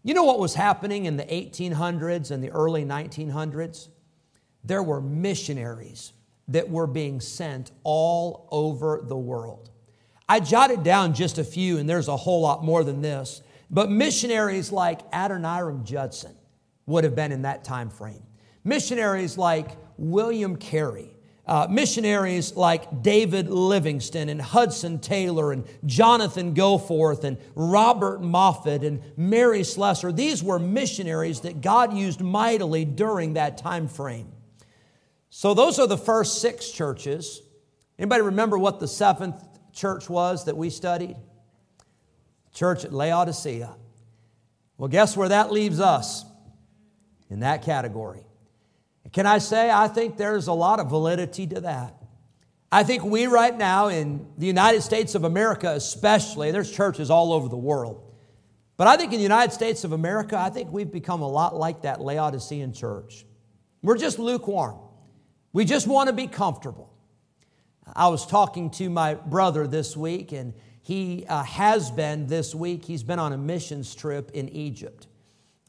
You 0.02 0.14
know 0.14 0.24
what 0.24 0.40
was 0.40 0.54
happening 0.54 1.04
in 1.04 1.16
the 1.16 1.24
1800s 1.24 2.32
and 2.32 2.42
the 2.42 2.50
early 2.50 2.84
1900s? 2.84 3.88
There 4.64 4.82
were 4.82 5.00
missionaries 5.00 6.12
that 6.48 6.68
were 6.68 6.88
being 6.88 7.20
sent 7.20 7.70
all 7.84 8.48
over 8.50 9.04
the 9.06 9.16
world. 9.16 9.70
I 10.28 10.40
jotted 10.40 10.82
down 10.82 11.14
just 11.14 11.38
a 11.38 11.44
few, 11.44 11.78
and 11.78 11.88
there's 11.88 12.08
a 12.08 12.16
whole 12.16 12.40
lot 12.40 12.64
more 12.64 12.82
than 12.82 13.00
this, 13.00 13.42
but 13.70 13.90
missionaries 13.90 14.72
like 14.72 15.08
Adoniram 15.12 15.84
Judson 15.84 16.34
would 16.86 17.04
have 17.04 17.14
been 17.14 17.30
in 17.30 17.42
that 17.42 17.62
time 17.62 17.90
frame. 17.90 18.22
Missionaries 18.64 19.38
like 19.38 19.76
William 19.96 20.56
Carey, 20.56 21.14
uh, 21.50 21.66
missionaries 21.68 22.54
like 22.54 23.02
David 23.02 23.50
Livingstone 23.50 24.28
and 24.28 24.40
Hudson 24.40 25.00
Taylor 25.00 25.50
and 25.50 25.64
Jonathan 25.84 26.54
Goforth 26.54 27.24
and 27.24 27.38
Robert 27.56 28.22
Moffat 28.22 28.84
and 28.84 29.02
Mary 29.16 29.64
Slessor. 29.64 30.12
These 30.12 30.44
were 30.44 30.60
missionaries 30.60 31.40
that 31.40 31.60
God 31.60 31.92
used 31.92 32.20
mightily 32.20 32.84
during 32.84 33.32
that 33.32 33.58
time 33.58 33.88
frame. 33.88 34.30
So 35.28 35.52
those 35.52 35.80
are 35.80 35.88
the 35.88 35.98
first 35.98 36.40
six 36.40 36.70
churches. 36.70 37.42
Anybody 37.98 38.22
remember 38.22 38.56
what 38.56 38.78
the 38.78 38.88
seventh 38.88 39.42
church 39.72 40.08
was 40.08 40.44
that 40.44 40.56
we 40.56 40.70
studied? 40.70 41.16
Church 42.54 42.84
at 42.84 42.92
Laodicea. 42.92 43.74
Well, 44.78 44.88
guess 44.88 45.16
where 45.16 45.28
that 45.28 45.50
leaves 45.50 45.80
us? 45.80 46.24
In 47.28 47.40
that 47.40 47.62
category. 47.62 48.24
Can 49.12 49.26
I 49.26 49.38
say, 49.38 49.70
I 49.70 49.88
think 49.88 50.16
there's 50.16 50.46
a 50.46 50.52
lot 50.52 50.80
of 50.80 50.88
validity 50.88 51.46
to 51.48 51.60
that. 51.62 51.96
I 52.72 52.84
think 52.84 53.02
we 53.02 53.26
right 53.26 53.56
now 53.56 53.88
in 53.88 54.26
the 54.38 54.46
United 54.46 54.82
States 54.82 55.16
of 55.16 55.24
America, 55.24 55.70
especially, 55.70 56.52
there's 56.52 56.70
churches 56.70 57.10
all 57.10 57.32
over 57.32 57.48
the 57.48 57.56
world. 57.56 58.06
But 58.76 58.86
I 58.86 58.96
think 58.96 59.12
in 59.12 59.18
the 59.18 59.24
United 59.24 59.52
States 59.52 59.84
of 59.84 59.92
America, 59.92 60.38
I 60.38 60.50
think 60.50 60.72
we've 60.72 60.90
become 60.90 61.20
a 61.20 61.28
lot 61.28 61.56
like 61.56 61.82
that 61.82 62.00
Laodicean 62.00 62.72
church. 62.72 63.26
We're 63.82 63.98
just 63.98 64.18
lukewarm. 64.18 64.78
We 65.52 65.64
just 65.64 65.88
want 65.88 66.06
to 66.08 66.12
be 66.12 66.28
comfortable. 66.28 66.92
I 67.94 68.08
was 68.08 68.24
talking 68.24 68.70
to 68.70 68.88
my 68.88 69.14
brother 69.14 69.66
this 69.66 69.96
week, 69.96 70.30
and 70.32 70.54
he 70.82 71.26
uh, 71.28 71.42
has 71.42 71.90
been 71.90 72.28
this 72.28 72.54
week. 72.54 72.84
He's 72.84 73.02
been 73.02 73.18
on 73.18 73.32
a 73.32 73.38
missions 73.38 73.94
trip 73.94 74.30
in 74.32 74.48
Egypt. 74.50 75.08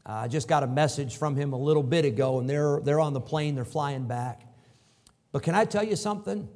I 0.04 0.28
just 0.28 0.48
got 0.48 0.62
a 0.62 0.66
message 0.66 1.16
from 1.16 1.36
him 1.36 1.52
a 1.52 1.58
little 1.58 1.82
bit 1.82 2.04
ago, 2.04 2.40
and 2.40 2.48
they're, 2.48 2.80
they're 2.80 3.00
on 3.00 3.12
the 3.12 3.20
plane, 3.20 3.54
they're 3.54 3.64
flying 3.64 4.06
back. 4.06 4.42
But 5.30 5.42
can 5.42 5.54
I 5.54 5.64
tell 5.64 5.84
you 5.84 5.96
something? 5.96 6.48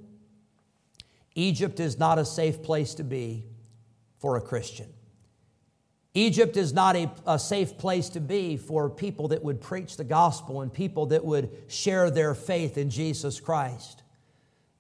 Egypt 1.35 1.81
is 1.81 1.99
not 1.99 2.19
a 2.19 2.25
safe 2.25 2.63
place 2.63 2.95
to 2.95 3.05
be 3.05 3.45
for 4.19 4.37
a 4.37 4.41
Christian. 4.41 4.93
Egypt 6.15 6.57
is 6.57 6.73
not 6.73 6.97
a, 6.97 7.11
a, 7.27 7.39
safe 7.39 7.77
place 7.77 8.09
to 8.09 8.21
be 8.21 8.57
for 8.57 8.89
people 8.89 9.29
that 9.29 9.45
would 9.45 9.61
preach 9.61 9.99
the 9.99 10.05
gospel 10.05 10.63
and 10.63 10.73
people 10.73 11.07
that 11.07 11.23
would 11.23 11.51
share 11.69 12.11
their 12.11 12.35
faith 12.35 12.79
in 12.79 12.89
Jesus 12.89 13.39
Christ. 13.39 14.03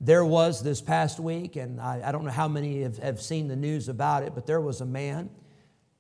There 0.01 0.25
was 0.25 0.63
this 0.63 0.81
past 0.81 1.21
week, 1.21 1.57
and 1.57 1.79
I, 1.79 2.01
I 2.07 2.13
don't 2.13 2.25
know 2.25 2.31
how 2.31 2.49
many 2.49 2.83
have, 2.83 2.97
have 2.99 3.21
seen 3.21 3.49
the 3.49 3.57
news 3.57 3.91
about 3.91 4.23
it, 4.23 4.35
but 4.35 4.47
there 4.47 4.63
was 4.63 4.81
a 4.81 4.87
man 4.87 5.29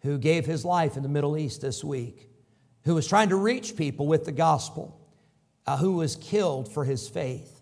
who 0.00 0.16
gave 0.16 0.46
his 0.46 0.64
life 0.64 0.96
in 0.96 1.02
the 1.02 1.08
Middle 1.08 1.37
East 1.37 1.61
this 1.61 1.85
week, 1.85 2.30
who 2.87 2.95
was 2.95 3.07
trying 3.07 3.28
to 3.28 3.37
reach 3.37 3.76
people 3.76 4.07
with 4.07 4.25
the 4.25 4.33
gospel, 4.33 4.99
uh, 5.66 5.76
who 5.76 5.95
was 5.95 6.14
killed 6.16 6.73
for 6.73 6.85
his 6.85 7.09
faith. 7.09 7.61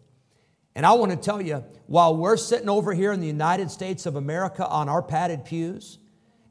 And 0.75 0.85
I 0.85 0.93
want 0.93 1.13
to 1.13 1.17
tell 1.17 1.41
you, 1.41 1.65
while 1.87 2.15
we're 2.15 2.37
sitting 2.37 2.69
over 2.69 2.93
here 2.93 3.11
in 3.11 3.21
the 3.21 3.27
United 3.27 3.71
States 3.71 4.05
of 4.05 4.17
America 4.17 4.67
on 4.69 4.89
our 4.89 5.03
padded 5.03 5.47
pews 5.47 5.99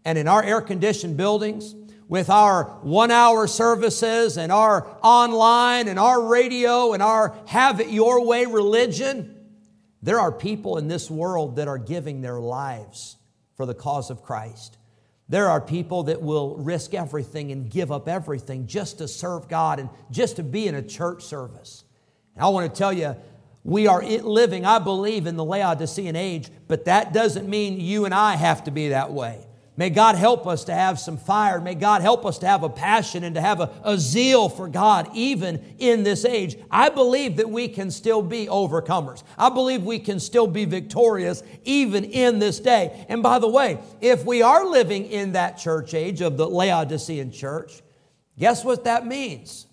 and 0.04 0.18
in 0.18 0.28
our 0.28 0.44
air 0.44 0.60
conditioned 0.60 1.18
buildings, 1.18 1.76
with 2.08 2.30
our 2.30 2.64
one 2.82 3.12
hour 3.12 3.48
services 3.48 4.38
and 4.38 4.52
our 4.52 4.88
online 5.04 5.88
and 5.88 6.00
our 6.00 6.22
radio 6.22 6.94
and 6.94 7.04
our 7.04 7.36
have 7.46 7.80
it 7.80 7.90
your 7.90 8.26
way 8.26 8.46
religion, 8.46 9.36
there 10.02 10.20
are 10.20 10.32
people 10.32 10.80
in 10.80 10.88
this 10.88 11.12
world 11.12 11.58
that 11.58 11.68
are 11.68 11.78
giving 11.78 12.22
their 12.22 12.40
lives 12.40 13.18
for 13.56 13.68
the 13.68 13.74
cause 13.76 14.10
of 14.10 14.24
Christ. 14.24 14.78
There 15.30 15.50
are 15.50 15.62
people 15.62 16.04
that 16.04 16.22
will 16.22 16.58
risk 16.58 16.94
everything 16.94 17.52
and 17.52 17.70
give 17.70 17.92
up 17.92 18.08
everything 18.08 18.68
just 18.68 18.98
to 18.98 19.08
serve 19.08 19.48
God 19.48 19.80
and 19.80 19.90
just 20.12 20.36
to 20.36 20.44
be 20.44 20.68
in 20.68 20.76
a 20.76 20.82
church 20.82 21.24
service. 21.24 21.84
And 22.36 22.44
I 22.44 22.50
want 22.50 22.72
to 22.72 22.78
tell 22.78 22.94
you, 22.94 23.16
we 23.64 23.88
are 23.88 24.04
living, 24.04 24.66
I 24.66 24.80
believe, 24.80 25.26
in 25.26 25.38
the 25.38 25.46
Laodicean 25.46 26.18
age, 26.18 26.50
but 26.68 26.86
that 26.86 27.14
doesn't 27.14 27.48
mean 27.48 27.80
you 27.80 28.06
and 28.06 28.14
I 28.14 28.36
have 28.36 28.66
to 28.66 28.72
be 28.72 28.90
that 28.90 29.12
way. 29.12 29.48
May 29.76 29.90
God 29.90 30.16
help 30.16 30.46
us 30.46 30.66
to 30.66 30.74
have 30.74 31.00
some 31.00 31.18
fire. 31.18 31.60
May 31.60 31.74
God 31.74 32.02
help 32.02 32.26
us 32.26 32.38
to 32.40 32.48
have 32.48 32.62
a 32.62 32.70
passion 32.70 33.24
and 33.24 33.34
to 33.34 33.42
have 33.42 33.60
a, 33.60 33.72
a, 33.84 33.98
zeal 33.98 34.48
for 34.48 34.68
God 34.68 35.10
even 35.16 35.76
in 35.80 36.04
this 36.04 36.26
age. 36.26 36.56
I 36.70 36.90
believe 36.90 37.38
that 37.38 37.50
we 37.50 37.68
can 37.68 37.90
still 37.90 38.22
be 38.22 38.46
overcomers. 38.46 39.24
I 39.36 39.50
believe 39.50 39.82
we 39.82 39.98
can 39.98 40.20
still 40.20 40.46
be 40.46 40.66
victorious 40.66 41.42
even 41.64 42.04
in 42.04 42.38
this 42.38 42.60
day. 42.60 43.04
And 43.10 43.24
by 43.24 43.40
the 43.40 43.48
way, 43.48 43.80
if 44.00 44.24
we 44.26 44.44
are 44.44 44.64
living 44.64 45.06
in 45.06 45.32
that 45.32 45.58
church 45.58 45.96
age 45.96 46.22
of 46.22 46.38
the 46.38 46.48
Laodicean 46.48 47.32
church, 47.32 47.82
guess 48.38 48.64
what 48.64 48.84
that 48.84 49.08
means? 49.08 49.66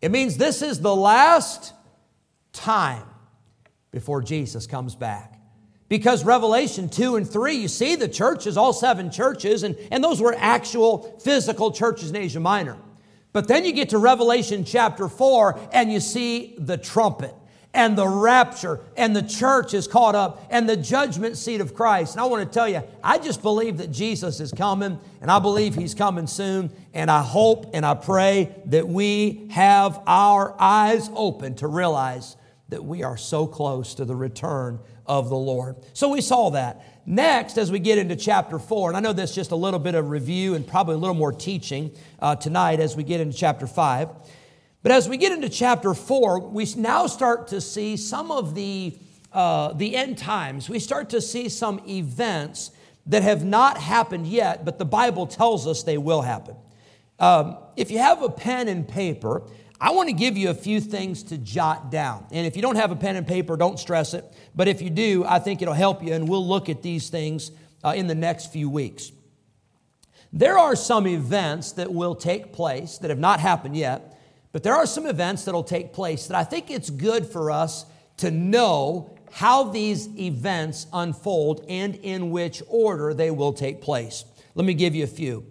It 0.00 0.10
means 0.10 0.38
this 0.38 0.62
is 0.62 0.80
the 0.80 0.94
last 0.94 1.74
time 2.54 3.04
before 3.90 4.22
Jesus 4.22 4.66
comes 4.66 4.94
back. 4.94 5.37
Because 5.88 6.24
Revelation 6.24 6.88
2 6.88 7.16
and 7.16 7.28
3, 7.28 7.54
you 7.54 7.68
see 7.68 7.96
the 7.96 8.08
churches, 8.08 8.56
all 8.56 8.72
seven 8.72 9.10
churches, 9.10 9.62
and, 9.62 9.76
and 9.90 10.04
those 10.04 10.20
were 10.20 10.34
actual 10.36 11.18
physical 11.20 11.72
churches 11.72 12.10
in 12.10 12.16
Asia 12.16 12.40
Minor. 12.40 12.76
But 13.32 13.48
then 13.48 13.64
you 13.64 13.72
get 13.72 13.90
to 13.90 13.98
Revelation 13.98 14.64
chapter 14.64 15.08
4 15.08 15.58
and 15.72 15.92
you 15.92 16.00
see 16.00 16.56
the 16.58 16.76
trumpet 16.76 17.34
and 17.74 17.96
the 17.96 18.08
rapture 18.08 18.80
and 18.96 19.14
the 19.14 19.22
church 19.22 19.74
is 19.74 19.86
caught 19.86 20.14
up 20.14 20.46
and 20.50 20.68
the 20.68 20.76
judgment 20.76 21.36
seat 21.36 21.60
of 21.60 21.74
Christ. 21.74 22.14
And 22.14 22.20
I 22.20 22.24
want 22.24 22.46
to 22.46 22.52
tell 22.52 22.68
you, 22.68 22.82
I 23.04 23.18
just 23.18 23.42
believe 23.42 23.78
that 23.78 23.90
Jesus 23.90 24.40
is 24.40 24.50
coming 24.50 24.98
and 25.20 25.30
I 25.30 25.38
believe 25.38 25.74
he's 25.74 25.94
coming 25.94 26.26
soon. 26.26 26.70
And 26.94 27.10
I 27.10 27.22
hope 27.22 27.70
and 27.74 27.84
I 27.84 27.94
pray 27.94 28.54
that 28.66 28.88
we 28.88 29.46
have 29.50 30.02
our 30.06 30.54
eyes 30.58 31.10
open 31.14 31.54
to 31.56 31.66
realize 31.66 32.36
that 32.70 32.84
we 32.84 33.02
are 33.02 33.16
so 33.16 33.46
close 33.46 33.94
to 33.94 34.04
the 34.04 34.16
return 34.16 34.78
of 35.08 35.28
the 35.28 35.36
Lord. 35.36 35.76
So 35.94 36.10
we 36.10 36.20
saw 36.20 36.50
that. 36.50 36.84
Next, 37.06 37.56
as 37.56 37.72
we 37.72 37.78
get 37.78 37.96
into 37.96 38.16
chapter 38.16 38.58
4, 38.58 38.90
and 38.90 38.96
I 38.96 39.00
know 39.00 39.14
that's 39.14 39.34
just 39.34 39.50
a 39.50 39.56
little 39.56 39.80
bit 39.80 39.94
of 39.94 40.10
review 40.10 40.54
and 40.54 40.66
probably 40.66 40.94
a 40.94 40.98
little 40.98 41.14
more 41.14 41.32
teaching 41.32 41.90
uh, 42.20 42.36
tonight 42.36 42.80
as 42.80 42.94
we 42.94 43.02
get 43.02 43.20
into 43.20 43.36
chapter 43.36 43.66
5. 43.66 44.10
But 44.82 44.92
as 44.92 45.08
we 45.08 45.16
get 45.16 45.32
into 45.32 45.48
chapter 45.48 45.94
4, 45.94 46.50
we 46.50 46.66
now 46.76 47.06
start 47.06 47.48
to 47.48 47.60
see 47.60 47.96
some 47.96 48.30
of 48.30 48.54
the, 48.54 48.96
uh, 49.32 49.72
the 49.72 49.96
end 49.96 50.18
times. 50.18 50.68
We 50.68 50.78
start 50.78 51.10
to 51.10 51.20
see 51.20 51.48
some 51.48 51.80
events 51.88 52.72
that 53.06 53.22
have 53.22 53.42
not 53.42 53.78
happened 53.78 54.26
yet, 54.26 54.64
but 54.66 54.78
the 54.78 54.84
Bible 54.84 55.26
tells 55.26 55.66
us 55.66 55.82
they 55.82 55.98
will 55.98 56.22
happen. 56.22 56.56
Um, 57.18 57.56
if 57.76 57.90
you 57.90 57.98
have 57.98 58.22
a 58.22 58.28
pen 58.28 58.68
and 58.68 58.86
paper, 58.86 59.42
I 59.80 59.92
want 59.92 60.08
to 60.08 60.12
give 60.12 60.36
you 60.36 60.50
a 60.50 60.54
few 60.54 60.80
things 60.80 61.22
to 61.24 61.38
jot 61.38 61.90
down. 61.90 62.26
And 62.32 62.46
if 62.46 62.56
you 62.56 62.62
don't 62.62 62.76
have 62.76 62.90
a 62.90 62.96
pen 62.96 63.14
and 63.14 63.26
paper, 63.26 63.56
don't 63.56 63.78
stress 63.78 64.12
it. 64.12 64.24
But 64.54 64.66
if 64.66 64.82
you 64.82 64.90
do, 64.90 65.24
I 65.24 65.38
think 65.38 65.62
it'll 65.62 65.74
help 65.74 66.02
you, 66.02 66.12
and 66.14 66.28
we'll 66.28 66.46
look 66.46 66.68
at 66.68 66.82
these 66.82 67.10
things 67.10 67.52
uh, 67.84 67.92
in 67.94 68.08
the 68.08 68.14
next 68.14 68.52
few 68.52 68.68
weeks. 68.68 69.12
There 70.32 70.58
are 70.58 70.74
some 70.74 71.06
events 71.06 71.72
that 71.72 71.92
will 71.92 72.14
take 72.14 72.52
place 72.52 72.98
that 72.98 73.10
have 73.10 73.20
not 73.20 73.40
happened 73.40 73.76
yet, 73.76 74.20
but 74.52 74.62
there 74.62 74.74
are 74.74 74.86
some 74.86 75.06
events 75.06 75.44
that 75.44 75.54
will 75.54 75.62
take 75.62 75.92
place 75.92 76.26
that 76.26 76.36
I 76.36 76.44
think 76.44 76.70
it's 76.70 76.90
good 76.90 77.24
for 77.24 77.50
us 77.50 77.86
to 78.18 78.30
know 78.30 79.16
how 79.30 79.64
these 79.64 80.08
events 80.18 80.86
unfold 80.92 81.64
and 81.68 81.94
in 81.96 82.30
which 82.30 82.62
order 82.66 83.14
they 83.14 83.30
will 83.30 83.52
take 83.52 83.80
place. 83.80 84.24
Let 84.54 84.66
me 84.66 84.74
give 84.74 84.94
you 84.94 85.04
a 85.04 85.08
few. 85.08 85.46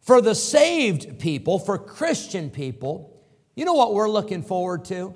For 0.00 0.20
the 0.20 0.34
saved 0.34 1.18
people, 1.18 1.58
for 1.58 1.78
Christian 1.78 2.50
people, 2.50 3.17
you 3.58 3.64
know 3.64 3.74
what 3.74 3.92
we're 3.92 4.08
looking 4.08 4.44
forward 4.44 4.84
to? 4.84 5.12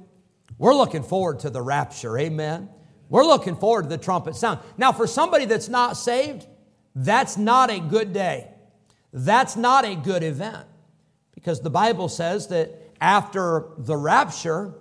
We're 0.58 0.74
looking 0.74 1.04
forward 1.04 1.38
to 1.40 1.50
the 1.50 1.62
rapture, 1.62 2.18
amen? 2.18 2.68
We're 3.08 3.22
looking 3.22 3.54
forward 3.54 3.84
to 3.84 3.88
the 3.88 3.98
trumpet 3.98 4.34
sound. 4.34 4.58
Now, 4.76 4.90
for 4.90 5.06
somebody 5.06 5.44
that's 5.44 5.68
not 5.68 5.96
saved, 5.96 6.48
that's 6.92 7.36
not 7.36 7.70
a 7.70 7.78
good 7.78 8.12
day. 8.12 8.48
That's 9.12 9.54
not 9.54 9.84
a 9.84 9.94
good 9.94 10.24
event 10.24 10.66
because 11.36 11.60
the 11.60 11.70
Bible 11.70 12.08
says 12.08 12.48
that 12.48 12.80
after 13.00 13.66
the 13.78 13.96
rapture 13.96 14.74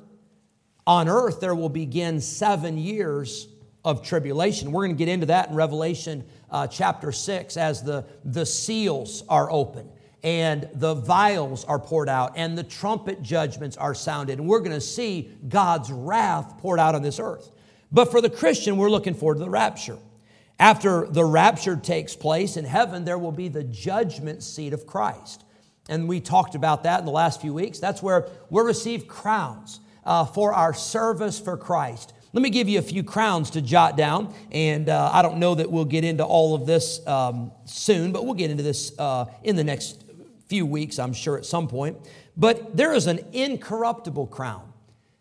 on 0.88 1.08
earth, 1.08 1.40
there 1.40 1.54
will 1.54 1.70
begin 1.70 2.20
seven 2.20 2.80
years 2.80 3.48
of 3.86 4.02
tribulation. 4.02 4.72
We're 4.72 4.88
going 4.88 4.98
to 4.98 5.06
get 5.06 5.08
into 5.08 5.28
that 5.28 5.50
in 5.50 5.56
Revelation 5.56 6.24
uh, 6.50 6.66
chapter 6.66 7.12
6 7.12 7.58
as 7.58 7.84
the, 7.84 8.06
the 8.26 8.48
seals 8.48 9.24
are 9.30 9.52
open 9.52 9.88
and 10.24 10.70
the 10.74 10.94
vials 10.94 11.66
are 11.66 11.80
poured 11.80 12.10
out 12.10 12.34
and 12.36 12.58
the 12.58 12.64
trumpet 12.64 13.22
judgments 13.22 13.78
are 13.78 13.96
sounded. 13.96 14.40
And 14.40 14.48
we're 14.48 14.60
going 14.60 14.72
to 14.72 14.82
see 14.82 15.32
God's 15.48 15.92
wrath 15.92 16.58
poured 16.60 16.80
out 16.80 16.96
on 16.96 17.02
this 17.02 17.20
earth. 17.20 17.52
But 17.92 18.12
for 18.12 18.22
the 18.22 18.30
Christian, 18.30 18.78
we're 18.78 18.90
looking 18.90 19.14
forward 19.14 19.36
to 19.36 19.40
the 19.44 19.50
rapture. 19.50 19.98
After 20.60 21.08
the 21.08 21.26
rapture 21.26 21.76
takes 21.76 22.16
place 22.16 22.56
in 22.56 22.66
heaven, 22.66 23.04
there 23.04 23.18
will 23.18 23.32
be 23.32 23.48
the 23.48 23.64
judgment 23.64 24.44
seat 24.44 24.74
of 24.74 24.86
Christ. 24.86 25.44
And 25.90 26.08
we 26.08 26.20
talked 26.20 26.54
about 26.54 26.84
that 26.84 27.00
in 27.00 27.06
the 27.06 27.12
last 27.12 27.42
few 27.42 27.54
weeks. 27.54 27.80
That's 27.80 28.04
where 28.04 28.28
we'll 28.52 28.66
receive 28.66 29.08
crowns 29.08 29.80
uh, 30.06 30.26
for 30.26 30.54
our 30.54 30.74
service 30.74 31.40
for 31.40 31.58
Christ. 31.58 32.14
Let 32.34 32.44
me 32.44 32.50
give 32.50 32.70
you 32.70 32.80
a 32.80 32.84
few 32.84 33.04
crowns 33.04 33.50
to 33.52 33.62
jot 33.62 33.98
down. 33.98 34.34
And 34.52 34.88
uh, 34.88 35.10
I 35.12 35.22
don't 35.22 35.40
know 35.40 35.56
that 35.56 35.70
we'll 35.70 35.84
get 35.84 36.04
into 36.04 36.24
all 36.24 36.56
of 36.56 36.66
this 36.66 37.06
um, 37.08 37.52
soon, 37.66 38.12
but 38.12 38.24
we'll 38.24 38.36
get 38.36 38.52
into 38.52 38.64
this 38.64 38.98
uh, 39.00 39.26
in 39.44 39.56
the 39.56 39.64
next 39.64 40.06
few 40.52 40.66
weeks, 40.66 41.00
I'm 41.00 41.14
sure, 41.14 41.38
at 41.38 41.46
some 41.46 41.70
point. 41.70 41.98
But 42.36 42.76
there 42.76 42.94
is 42.94 43.08
an 43.08 43.22
incorruptible 43.32 44.28
crown. 44.28 44.74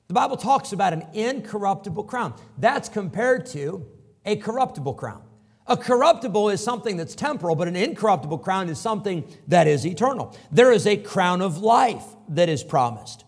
The 0.09 0.15
Bible 0.15 0.37
talks 0.37 0.73
about 0.73 0.93
an 0.93 1.07
incorruptible 1.13 2.03
crown. 2.03 2.35
That's 2.59 2.89
compared 2.89 3.47
to 3.47 3.87
a 4.27 4.35
corruptible 4.35 4.95
crown. 4.95 5.23
A 5.69 5.77
corruptible 5.77 6.49
is 6.49 6.61
something 6.61 6.97
that's 6.97 7.15
temporal, 7.15 7.55
but 7.55 7.69
an 7.69 7.77
incorruptible 7.77 8.39
crown 8.39 8.69
is 8.69 8.81
something 8.81 9.23
that 9.47 9.69
is 9.69 9.87
eternal. 9.87 10.37
There 10.51 10.73
is 10.73 10.85
a 10.85 10.97
crown 10.97 11.43
of 11.43 11.59
life 11.59 12.07
that 12.31 12.49
is 12.49 12.65
promised. 12.65 13.23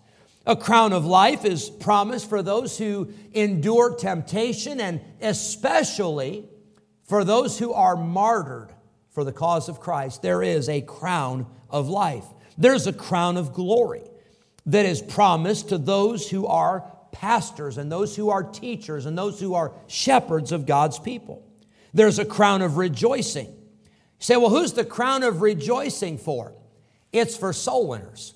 A 0.44 0.56
crown 0.56 0.92
of 0.92 1.06
life 1.06 1.44
is 1.44 1.70
promised 1.70 2.28
for 2.28 2.42
those 2.42 2.78
who 2.78 3.12
endure 3.32 3.94
temptation 3.94 4.80
and 4.80 5.00
especially 5.20 6.48
for 7.04 7.22
those 7.22 7.60
who 7.60 7.72
are 7.72 7.94
martyred 7.94 8.72
for 9.12 9.22
the 9.22 9.32
cause 9.32 9.68
of 9.68 9.78
Christ. 9.78 10.22
There 10.22 10.42
is 10.42 10.68
a 10.68 10.80
crown 10.80 11.46
of 11.72 11.88
life. 11.88 12.24
There's 12.58 12.86
a 12.86 12.92
crown 12.92 13.36
of 13.36 13.52
glory 13.52 14.02
that 14.66 14.86
is 14.86 15.02
promised 15.02 15.70
to 15.70 15.78
those 15.78 16.30
who 16.30 16.46
are 16.46 16.90
pastors 17.10 17.78
and 17.78 17.90
those 17.90 18.14
who 18.16 18.30
are 18.30 18.42
teachers 18.42 19.06
and 19.06 19.16
those 19.16 19.40
who 19.40 19.54
are 19.54 19.72
shepherds 19.86 20.52
of 20.52 20.66
God's 20.66 20.98
people. 20.98 21.46
There's 21.94 22.18
a 22.18 22.24
crown 22.24 22.62
of 22.62 22.76
rejoicing. 22.76 23.46
You 23.46 23.54
say, 24.18 24.36
well, 24.36 24.50
who's 24.50 24.72
the 24.72 24.84
crown 24.84 25.22
of 25.22 25.42
rejoicing 25.42 26.18
for? 26.18 26.54
It's 27.12 27.36
for 27.36 27.52
soul 27.52 27.88
winners. 27.88 28.34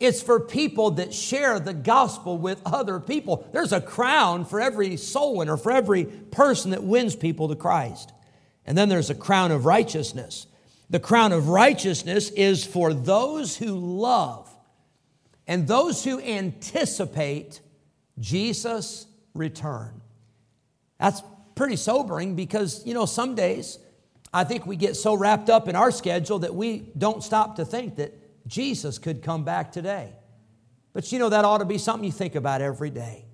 It's 0.00 0.22
for 0.22 0.40
people 0.40 0.92
that 0.92 1.14
share 1.14 1.60
the 1.60 1.74
gospel 1.74 2.36
with 2.36 2.60
other 2.64 2.98
people. 2.98 3.48
There's 3.52 3.72
a 3.72 3.80
crown 3.80 4.44
for 4.44 4.60
every 4.60 4.96
soul 4.96 5.36
winner, 5.36 5.56
for 5.56 5.70
every 5.70 6.04
person 6.04 6.72
that 6.72 6.82
wins 6.82 7.14
people 7.14 7.48
to 7.48 7.56
Christ. 7.56 8.12
And 8.66 8.76
then 8.76 8.88
there's 8.88 9.10
a 9.10 9.14
crown 9.14 9.52
of 9.52 9.66
righteousness. 9.66 10.46
The 10.90 11.00
crown 11.00 11.32
of 11.32 11.48
righteousness 11.48 12.30
is 12.30 12.64
for 12.64 12.92
those 12.92 13.56
who 13.56 13.74
love 13.74 14.50
and 15.46 15.66
those 15.66 16.04
who 16.04 16.20
anticipate 16.20 17.60
Jesus' 18.18 19.06
return. 19.34 20.00
That's 20.98 21.22
pretty 21.54 21.76
sobering 21.76 22.34
because, 22.34 22.84
you 22.86 22.94
know, 22.94 23.06
some 23.06 23.34
days 23.34 23.78
I 24.32 24.44
think 24.44 24.66
we 24.66 24.76
get 24.76 24.96
so 24.96 25.14
wrapped 25.14 25.48
up 25.48 25.68
in 25.68 25.76
our 25.76 25.90
schedule 25.90 26.40
that 26.40 26.54
we 26.54 26.90
don't 26.98 27.22
stop 27.22 27.56
to 27.56 27.64
think 27.64 27.96
that 27.96 28.12
Jesus 28.48 28.98
could 28.98 29.22
come 29.22 29.44
back 29.44 29.72
today. 29.72 30.12
But 30.92 31.10
you 31.12 31.18
know, 31.18 31.28
that 31.28 31.44
ought 31.44 31.58
to 31.58 31.64
be 31.64 31.78
something 31.78 32.04
you 32.04 32.12
think 32.12 32.34
about 32.34 32.60
every 32.60 32.90
day. 32.90 33.24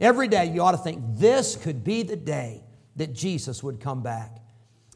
Every 0.00 0.28
day 0.28 0.46
you 0.46 0.62
ought 0.62 0.72
to 0.72 0.78
think, 0.78 1.02
this 1.18 1.56
could 1.56 1.84
be 1.84 2.02
the 2.02 2.16
day 2.16 2.64
that 2.96 3.14
Jesus 3.14 3.62
would 3.62 3.80
come 3.80 4.02
back. 4.02 4.38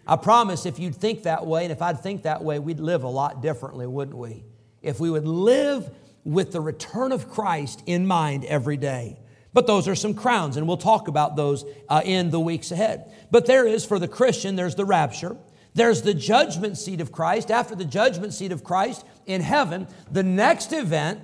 I 0.07 0.17
promise 0.17 0.67
if 0.67 0.79
you'd 0.79 0.95
think 0.95 1.25
that 1.25 1.47
way, 1.47 1.65
and 1.65 1.73
if 1.73 1.83
I'd 1.83 2.01
think 2.01 2.23
that 2.23 2.43
way, 2.43 2.59
we'd 2.59 2.81
live 2.81 3.05
a 3.05 3.09
lot 3.09 3.43
differently, 3.43 3.87
wouldn't 3.87 4.17
we? 4.17 4.45
If 4.83 4.99
we 4.99 5.11
would 5.11 5.27
live 5.27 5.91
with 6.25 6.53
the 6.53 6.61
return 6.61 7.13
of 7.13 7.31
Christ 7.31 7.83
in 7.87 8.07
mind 8.07 8.45
every 8.45 8.77
day. 8.77 9.19
But 9.53 9.67
those 9.67 9.89
are 9.89 9.95
some 9.95 10.15
crowns, 10.15 10.57
and 10.57 10.69
we'll 10.69 10.77
talk 10.77 11.09
about 11.09 11.37
those 11.37 11.65
uh, 11.89 12.03
in 12.05 12.31
the 12.31 12.41
weeks 12.41 12.71
ahead. 12.71 13.13
But 13.31 13.47
there 13.47 13.67
is, 13.67 13.85
for 13.85 13.99
the 13.99 14.09
Christian, 14.09 14.57
there's 14.57 14.77
the 14.77 14.85
rapture. 14.85 15.37
There's 15.75 16.03
the 16.03 16.15
judgment 16.15 16.79
seat 16.79 17.01
of 17.01 17.13
Christ. 17.13 17.51
After 17.51 17.75
the 17.75 17.85
judgment 17.85 18.33
seat 18.33 18.53
of 18.53 18.63
Christ 18.63 19.05
in 19.27 19.41
heaven, 19.41 19.89
the 20.11 20.23
next 20.23 20.73
event 20.73 21.21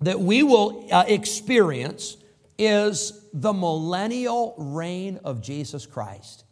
that 0.00 0.20
we 0.20 0.42
will 0.42 0.88
uh, 0.90 1.04
experience 1.06 2.16
is 2.58 3.26
the 3.32 3.52
millennial 3.52 4.54
reign 4.58 5.18
of 5.24 5.40
Jesus 5.40 5.86
Christ. 5.86 6.44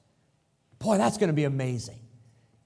Boy, 0.80 0.96
that's 0.96 1.18
going 1.18 1.28
to 1.28 1.34
be 1.34 1.44
amazing. 1.44 1.99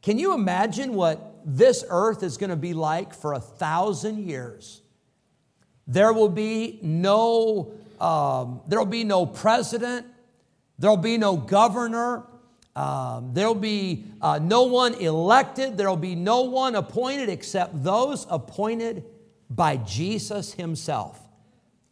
Can 0.00 0.18
you 0.18 0.34
imagine 0.34 0.94
what 0.94 1.40
this 1.44 1.84
earth 1.88 2.22
is 2.22 2.36
going 2.36 2.50
to 2.50 2.56
be 2.56 2.72
like 2.72 3.12
for 3.12 3.32
a 3.32 3.40
thousand 3.40 4.26
years? 4.26 4.82
There 5.86 6.12
will 6.12 6.28
be 6.28 6.78
no, 6.80 7.74
um, 8.00 8.60
there 8.68 8.78
will 8.78 8.86
be 8.86 9.04
no 9.04 9.26
president. 9.26 10.06
There 10.78 10.90
will 10.90 10.96
be 10.96 11.18
no 11.18 11.36
governor. 11.36 12.24
Um, 12.76 13.30
there'll 13.32 13.54
be 13.54 14.04
uh, 14.20 14.38
no 14.42 14.64
one 14.64 14.94
elected, 14.94 15.76
there'll 15.76 15.96
be 15.96 16.16
no 16.16 16.42
one 16.42 16.74
appointed 16.74 17.28
except 17.28 17.84
those 17.84 18.26
appointed 18.28 19.04
by 19.48 19.76
Jesus 19.76 20.52
Himself. 20.54 21.20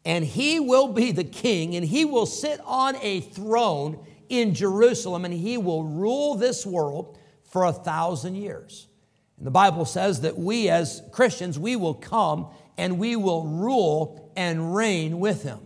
And 0.05 0.25
He 0.25 0.59
will 0.59 0.89
be 0.89 1.13
the 1.13 1.25
king, 1.25 1.77
and 1.77 1.87
He 1.87 2.05
will 2.05 2.27
sit 2.27 2.61
on 2.65 2.97
a 3.01 3.21
throne 3.21 4.05
in 4.33 4.55
Jerusalem, 4.55 5.27
and 5.27 5.35
He 5.35 5.59
will 5.59 5.85
rule 5.85 6.35
this 6.35 6.65
world 6.65 7.19
for 7.45 7.65
a 7.65 7.73
thousand 7.73 8.37
years. 8.37 8.89
And 9.37 9.47
the 9.47 9.51
Bible 9.51 9.85
says 9.85 10.23
that 10.23 10.39
we 10.39 10.71
as 10.71 11.03
Christians, 11.13 11.59
we 11.59 11.77
will 11.77 11.95
come 11.95 12.49
and 12.79 12.99
we 12.99 13.15
will 13.15 13.45
rule 13.45 14.33
and 14.35 14.75
reign 14.75 15.21
with 15.21 15.43
Him. 15.43 15.61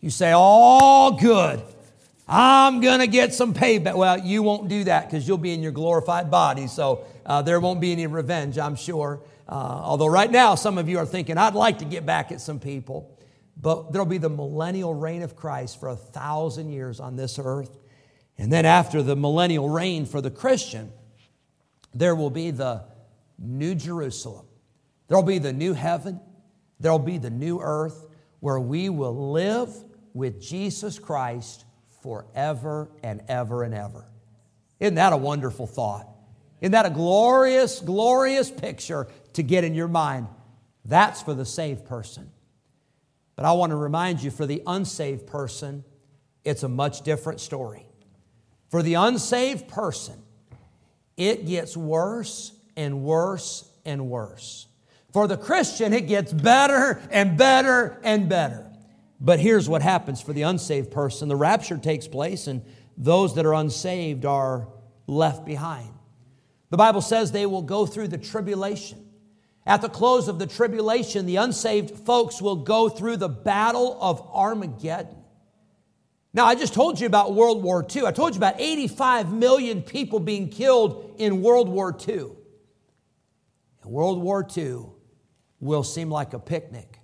You 0.00 0.10
say, 0.10 0.32
all 0.32 1.12
good. 1.12 1.62
I'm 2.28 2.80
going 2.80 3.00
to 3.00 3.06
get 3.06 3.32
some 3.32 3.54
payback. 3.54 3.96
Well, 3.96 4.18
you 4.18 4.42
won't 4.42 4.68
do 4.68 4.84
that 4.84 5.06
because 5.06 5.26
you'll 5.26 5.38
be 5.38 5.54
in 5.54 5.62
your 5.62 5.72
glorified 5.72 6.30
body. 6.30 6.66
So 6.66 7.06
uh, 7.24 7.40
there 7.40 7.58
won't 7.58 7.80
be 7.80 7.90
any 7.90 8.06
revenge, 8.06 8.58
I'm 8.58 8.76
sure. 8.76 9.22
Uh, 9.48 9.54
although 9.54 10.08
right 10.08 10.30
now, 10.30 10.54
some 10.54 10.76
of 10.76 10.90
you 10.90 10.98
are 10.98 11.06
thinking, 11.06 11.38
I'd 11.38 11.54
like 11.54 11.78
to 11.78 11.86
get 11.86 12.04
back 12.04 12.32
at 12.32 12.42
some 12.42 12.60
people. 12.60 13.18
But 13.60 13.92
there'll 13.92 14.06
be 14.06 14.18
the 14.18 14.30
millennial 14.30 14.94
reign 14.94 15.22
of 15.22 15.34
Christ 15.34 15.80
for 15.80 15.88
a 15.88 15.96
thousand 15.96 16.70
years 16.70 17.00
on 17.00 17.16
this 17.16 17.38
earth. 17.42 17.76
And 18.36 18.52
then 18.52 18.64
after 18.64 19.02
the 19.02 19.16
millennial 19.16 19.68
reign 19.68 20.06
for 20.06 20.20
the 20.20 20.30
Christian, 20.30 20.92
there 21.92 22.14
will 22.14 22.30
be 22.30 22.52
the 22.52 22.84
new 23.38 23.74
Jerusalem. 23.74 24.46
There'll 25.08 25.24
be 25.24 25.38
the 25.38 25.52
new 25.52 25.72
heaven. 25.72 26.20
There'll 26.78 26.98
be 27.00 27.18
the 27.18 27.30
new 27.30 27.58
earth 27.60 28.06
where 28.40 28.60
we 28.60 28.88
will 28.88 29.32
live 29.32 29.74
with 30.14 30.40
Jesus 30.40 30.98
Christ 30.98 31.64
forever 32.02 32.90
and 33.02 33.22
ever 33.28 33.64
and 33.64 33.74
ever. 33.74 34.06
Isn't 34.78 34.94
that 34.94 35.12
a 35.12 35.16
wonderful 35.16 35.66
thought? 35.66 36.08
Isn't 36.60 36.72
that 36.72 36.86
a 36.86 36.90
glorious, 36.90 37.80
glorious 37.80 38.50
picture 38.50 39.08
to 39.32 39.42
get 39.42 39.64
in 39.64 39.74
your 39.74 39.88
mind? 39.88 40.28
That's 40.84 41.22
for 41.22 41.34
the 41.34 41.44
saved 41.44 41.84
person. 41.86 42.30
But 43.38 43.44
I 43.44 43.52
want 43.52 43.70
to 43.70 43.76
remind 43.76 44.20
you 44.20 44.32
for 44.32 44.46
the 44.46 44.64
unsaved 44.66 45.28
person, 45.28 45.84
it's 46.42 46.64
a 46.64 46.68
much 46.68 47.02
different 47.02 47.38
story. 47.38 47.86
For 48.68 48.82
the 48.82 48.94
unsaved 48.94 49.68
person, 49.68 50.20
it 51.16 51.46
gets 51.46 51.76
worse 51.76 52.50
and 52.76 53.04
worse 53.04 53.70
and 53.84 54.10
worse. 54.10 54.66
For 55.12 55.28
the 55.28 55.36
Christian, 55.36 55.92
it 55.92 56.08
gets 56.08 56.32
better 56.32 57.00
and 57.12 57.38
better 57.38 58.00
and 58.02 58.28
better. 58.28 58.68
But 59.20 59.38
here's 59.38 59.68
what 59.68 59.82
happens 59.82 60.20
for 60.20 60.32
the 60.32 60.42
unsaved 60.42 60.90
person 60.90 61.28
the 61.28 61.36
rapture 61.36 61.78
takes 61.78 62.08
place, 62.08 62.48
and 62.48 62.64
those 62.96 63.36
that 63.36 63.46
are 63.46 63.54
unsaved 63.54 64.24
are 64.24 64.66
left 65.06 65.44
behind. 65.44 65.94
The 66.70 66.76
Bible 66.76 67.02
says 67.02 67.30
they 67.30 67.46
will 67.46 67.62
go 67.62 67.86
through 67.86 68.08
the 68.08 68.18
tribulation. 68.18 69.07
At 69.68 69.82
the 69.82 69.90
close 69.90 70.28
of 70.28 70.38
the 70.38 70.46
tribulation, 70.46 71.26
the 71.26 71.36
unsaved 71.36 72.06
folks 72.06 72.40
will 72.40 72.56
go 72.56 72.88
through 72.88 73.18
the 73.18 73.28
battle 73.28 73.98
of 74.00 74.26
Armageddon. 74.32 75.22
Now, 76.32 76.46
I 76.46 76.54
just 76.54 76.72
told 76.72 76.98
you 76.98 77.06
about 77.06 77.34
World 77.34 77.62
War 77.62 77.86
II. 77.94 78.06
I 78.06 78.12
told 78.12 78.32
you 78.32 78.38
about 78.38 78.58
85 78.58 79.30
million 79.30 79.82
people 79.82 80.20
being 80.20 80.48
killed 80.48 81.14
in 81.18 81.42
World 81.42 81.68
War 81.68 81.94
II. 82.08 82.30
And 83.82 83.92
World 83.92 84.22
War 84.22 84.46
II 84.56 84.86
will 85.60 85.82
seem 85.82 86.10
like 86.10 86.32
a 86.32 86.38
picnic 86.38 87.00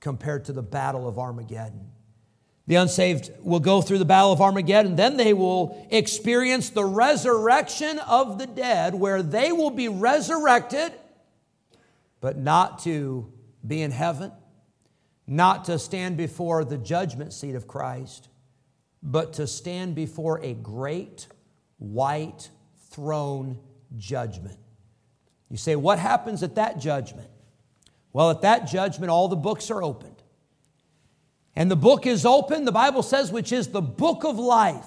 compared 0.00 0.46
to 0.46 0.52
the 0.52 0.62
battle 0.62 1.06
of 1.06 1.16
Armageddon. 1.16 1.92
The 2.66 2.74
unsaved 2.74 3.30
will 3.40 3.60
go 3.60 3.82
through 3.82 3.98
the 3.98 4.04
battle 4.04 4.32
of 4.32 4.40
Armageddon, 4.40 4.96
then 4.96 5.16
they 5.16 5.32
will 5.32 5.86
experience 5.92 6.70
the 6.70 6.84
resurrection 6.84 8.00
of 8.00 8.38
the 8.38 8.48
dead, 8.48 8.96
where 8.96 9.22
they 9.22 9.52
will 9.52 9.70
be 9.70 9.88
resurrected, 9.88 10.92
but 12.20 12.36
not 12.38 12.80
to 12.80 13.32
be 13.66 13.82
in 13.82 13.90
heaven, 13.90 14.32
not 15.26 15.64
to 15.66 15.78
stand 15.78 16.16
before 16.16 16.64
the 16.64 16.78
judgment 16.78 17.32
seat 17.32 17.54
of 17.54 17.66
Christ, 17.66 18.28
but 19.02 19.34
to 19.34 19.46
stand 19.46 19.94
before 19.94 20.40
a 20.42 20.54
great 20.54 21.26
white 21.78 22.50
throne 22.90 23.58
judgment. 23.96 24.58
You 25.48 25.56
say, 25.56 25.76
what 25.76 25.98
happens 25.98 26.42
at 26.42 26.56
that 26.56 26.78
judgment? 26.78 27.28
Well, 28.12 28.30
at 28.30 28.42
that 28.42 28.66
judgment, 28.66 29.10
all 29.10 29.28
the 29.28 29.36
books 29.36 29.70
are 29.70 29.82
opened. 29.82 30.22
And 31.56 31.70
the 31.70 31.76
book 31.76 32.06
is 32.06 32.24
open, 32.24 32.64
the 32.64 32.72
Bible 32.72 33.02
says, 33.02 33.32
which 33.32 33.52
is 33.52 33.68
the 33.68 33.82
book 33.82 34.24
of 34.24 34.38
life. 34.38 34.86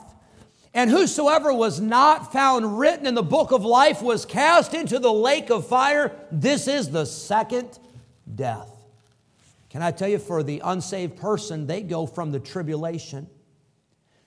And 0.73 0.89
whosoever 0.89 1.53
was 1.53 1.79
not 1.79 2.33
found 2.33 2.79
written 2.79 3.05
in 3.05 3.13
the 3.13 3.21
book 3.21 3.51
of 3.51 3.63
life 3.63 4.01
was 4.01 4.25
cast 4.25 4.73
into 4.73 4.97
the 4.97 5.13
lake 5.13 5.51
of 5.51 5.67
fire. 5.67 6.11
This 6.31 6.67
is 6.67 6.89
the 6.89 7.05
second 7.05 7.77
death. 8.33 8.69
Can 9.69 9.83
I 9.83 9.91
tell 9.91 10.07
you, 10.07 10.17
for 10.17 10.41
the 10.41 10.61
unsaved 10.63 11.17
person, 11.17 11.67
they 11.67 11.81
go 11.81 12.07
from 12.07 12.31
the 12.31 12.39
tribulation. 12.39 13.27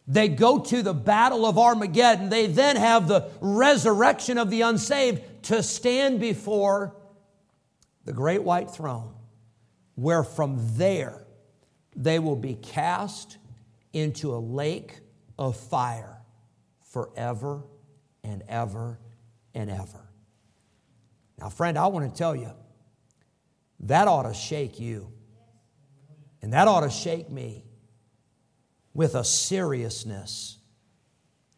They 0.06 0.28
go 0.28 0.60
to 0.60 0.82
the 0.82 0.94
battle 0.94 1.44
of 1.46 1.58
Armageddon. 1.58 2.28
They 2.28 2.46
then 2.46 2.76
have 2.76 3.08
the 3.08 3.28
resurrection 3.40 4.38
of 4.38 4.50
the 4.50 4.62
unsaved 4.62 5.44
to 5.44 5.64
stand 5.64 6.20
before 6.20 6.94
the 8.04 8.12
great 8.12 8.44
white 8.44 8.70
throne, 8.70 9.14
where 9.96 10.22
from 10.22 10.58
there 10.76 11.24
they 11.96 12.20
will 12.20 12.36
be 12.36 12.54
cast 12.54 13.38
into 13.92 14.32
a 14.32 14.38
lake 14.38 15.00
of 15.38 15.56
fire 15.56 16.16
forever 16.96 17.62
and 18.24 18.42
ever 18.48 18.98
and 19.52 19.68
ever. 19.68 20.08
Now, 21.38 21.50
friend, 21.50 21.76
I 21.76 21.88
want 21.88 22.10
to 22.10 22.16
tell 22.16 22.34
you, 22.34 22.50
that 23.80 24.08
ought 24.08 24.22
to 24.22 24.32
shake 24.32 24.80
you. 24.80 25.12
And 26.40 26.54
that 26.54 26.68
ought 26.68 26.80
to 26.80 26.88
shake 26.88 27.28
me 27.28 27.66
with 28.94 29.14
a 29.14 29.24
seriousness 29.24 30.56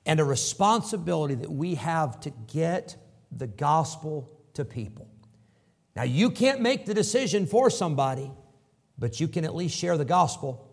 and 0.05 0.19
a 0.19 0.25
responsibility 0.25 1.37
that 1.37 1.53
we 1.53 1.77
have 1.77 2.19
to 2.23 2.31
get 2.49 2.97
the 3.31 3.47
gospel 3.47 4.29
to 4.55 4.65
people. 4.65 5.09
Now, 5.95 6.03
you 6.03 6.31
can't 6.31 6.61
make 6.61 6.85
the 6.85 6.95
decision 6.95 7.47
for 7.47 7.71
somebody, 7.71 8.33
but 8.99 9.21
you 9.21 9.29
can 9.29 9.45
at 9.45 9.55
least 9.55 9.79
share 9.79 9.97
the 9.97 10.05
gospel. 10.05 10.68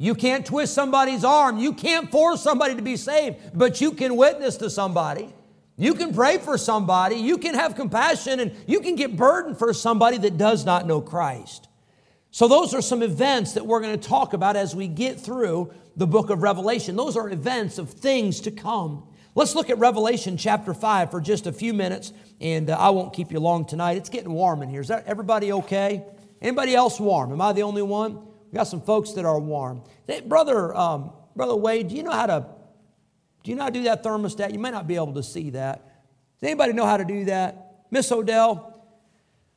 You 0.00 0.14
can't 0.14 0.46
twist 0.46 0.74
somebody's 0.74 1.24
arm. 1.24 1.58
You 1.58 1.72
can't 1.72 2.08
force 2.08 2.40
somebody 2.40 2.76
to 2.76 2.82
be 2.82 2.96
saved, 2.96 3.36
but 3.52 3.80
you 3.80 3.90
can 3.90 4.16
witness 4.16 4.56
to 4.58 4.70
somebody. 4.70 5.34
You 5.76 5.94
can 5.94 6.14
pray 6.14 6.38
for 6.38 6.56
somebody. 6.56 7.16
You 7.16 7.36
can 7.36 7.54
have 7.54 7.74
compassion 7.74 8.38
and 8.38 8.54
you 8.68 8.78
can 8.78 8.94
get 8.94 9.16
burdened 9.16 9.58
for 9.58 9.74
somebody 9.74 10.16
that 10.18 10.38
does 10.38 10.64
not 10.64 10.86
know 10.86 11.00
Christ. 11.00 11.68
So, 12.30 12.46
those 12.46 12.74
are 12.74 12.82
some 12.82 13.02
events 13.02 13.54
that 13.54 13.66
we're 13.66 13.80
going 13.80 13.98
to 13.98 14.08
talk 14.08 14.34
about 14.34 14.54
as 14.54 14.76
we 14.76 14.86
get 14.86 15.18
through 15.18 15.72
the 15.96 16.06
book 16.06 16.30
of 16.30 16.42
Revelation. 16.42 16.94
Those 16.94 17.16
are 17.16 17.28
events 17.28 17.78
of 17.78 17.90
things 17.90 18.40
to 18.42 18.52
come. 18.52 19.04
Let's 19.34 19.56
look 19.56 19.70
at 19.70 19.78
Revelation 19.78 20.36
chapter 20.36 20.74
5 20.74 21.10
for 21.10 21.20
just 21.20 21.46
a 21.46 21.52
few 21.52 21.72
minutes, 21.72 22.12
and 22.40 22.70
uh, 22.70 22.76
I 22.78 22.90
won't 22.90 23.14
keep 23.14 23.32
you 23.32 23.40
long 23.40 23.64
tonight. 23.64 23.96
It's 23.96 24.10
getting 24.10 24.32
warm 24.32 24.62
in 24.62 24.68
here. 24.68 24.82
Is 24.82 24.90
everybody 24.90 25.52
okay? 25.52 26.04
Anybody 26.40 26.74
else 26.74 27.00
warm? 27.00 27.32
Am 27.32 27.40
I 27.40 27.52
the 27.52 27.62
only 27.62 27.82
one? 27.82 28.27
We 28.50 28.56
got 28.56 28.64
some 28.64 28.80
folks 28.80 29.12
that 29.12 29.26
are 29.26 29.38
warm. 29.38 29.82
Hey, 30.06 30.20
brother, 30.20 30.74
um, 30.74 31.12
brother 31.36 31.54
Wade, 31.54 31.88
do 31.88 31.94
you 31.94 32.02
know 32.02 32.12
how 32.12 32.26
to 32.26 32.46
do 33.44 33.50
you 33.50 33.56
know 33.56 33.64
how 33.64 33.68
to 33.68 33.78
do 33.78 33.84
that 33.84 34.02
thermostat? 34.02 34.52
You 34.52 34.58
may 34.58 34.70
not 34.70 34.86
be 34.86 34.96
able 34.96 35.14
to 35.14 35.22
see 35.22 35.50
that. 35.50 35.84
Does 36.40 36.48
anybody 36.48 36.72
know 36.72 36.86
how 36.86 36.96
to 36.96 37.04
do 37.04 37.26
that? 37.26 37.84
Miss 37.90 38.10
Odell? 38.10 38.86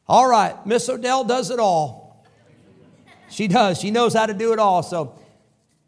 All 0.07 0.27
right, 0.27 0.65
Miss 0.65 0.87
Odell 0.89 1.23
does 1.23 1.51
it 1.51 1.59
all. 1.59 2.25
She 3.29 3.47
does. 3.47 3.79
She 3.79 3.91
knows 3.91 4.13
how 4.13 4.25
to 4.25 4.33
do 4.33 4.51
it 4.51 4.59
all. 4.59 4.83
So, 4.83 5.17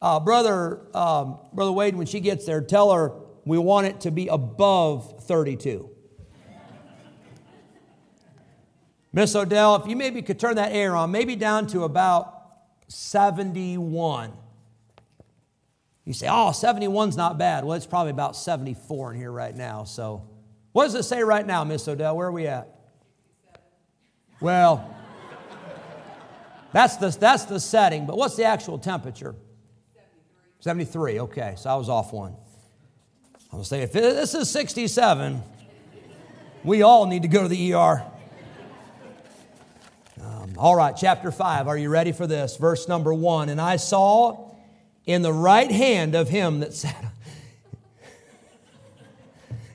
uh, 0.02 0.20
brother, 0.20 0.82
um, 0.96 1.40
brother 1.52 1.72
Wade, 1.72 1.96
when 1.96 2.08
she 2.08 2.22
gets 2.22 2.46
there, 2.46 2.62
tell 2.62 2.92
her 2.94 3.12
we 3.46 3.58
want 3.58 3.88
it 3.88 4.02
to 4.02 4.12
be 4.12 4.28
above 4.28 5.26
32. 5.26 5.90
Miss 9.12 9.36
Odell, 9.36 9.76
if 9.76 9.88
you 9.88 9.96
maybe 9.96 10.22
could 10.22 10.40
turn 10.40 10.56
that 10.56 10.72
air 10.72 10.96
on, 10.96 11.12
maybe 11.12 11.36
down 11.36 11.68
to 11.68 11.84
about 11.84 12.33
71. 12.94 14.34
You 16.06 16.14
say, 16.14 16.28
oh, 16.28 16.52
71's 16.54 17.18
not 17.18 17.38
bad. 17.38 17.64
Well, 17.64 17.76
it's 17.76 17.86
probably 17.86 18.12
about 18.12 18.36
74 18.36 19.14
in 19.14 19.20
here 19.20 19.32
right 19.32 19.56
now. 19.56 19.84
So, 19.86 20.28
what 20.74 20.86
does 20.86 20.96
it 20.96 21.04
say 21.04 21.24
right 21.24 21.46
now, 21.46 21.64
Miss 21.64 21.88
Odell? 21.88 22.18
Where 22.18 22.28
are 22.28 22.32
we 22.32 22.48
at? 22.48 22.68
Well, 24.42 24.96
that's 26.72 26.98
the, 26.98 27.10
that's 27.10 27.46
the 27.46 27.60
setting, 27.60 28.06
but 28.06 28.18
what's 28.18 28.36
the 28.36 28.44
actual 28.44 28.78
temperature? 28.78 29.36
73. 30.60 31.16
73, 31.16 31.20
okay, 31.22 31.54
so 31.58 31.70
I 31.70 31.76
was 31.76 31.90
off 31.90 32.12
one. 32.12 32.36
I 33.52 33.56
was 33.56 33.68
say, 33.68 33.84
if 33.84 33.94
this 33.94 34.34
is 34.34 34.50
67, 34.50 35.42
we 36.64 36.82
all 36.82 37.06
need 37.06 37.22
to 37.22 37.28
go 37.28 37.44
to 37.44 37.48
the 37.48 37.74
ER. 37.74 38.04
All 40.58 40.76
right, 40.76 40.96
chapter 40.96 41.32
5. 41.32 41.68
Are 41.68 41.78
you 41.78 41.90
ready 41.90 42.12
for 42.12 42.28
this? 42.28 42.58
Verse 42.58 42.88
number 42.88 43.12
1. 43.12 43.50
And 43.50 43.60
I 43.60 43.78
saw 43.78 44.52
in 45.06 45.24
the 45.24 45.34
right 45.34 45.72
hand 45.72 46.14
of 46.14 46.30
him 46.30 46.60
that 46.60 46.74
sat. 46.74 46.96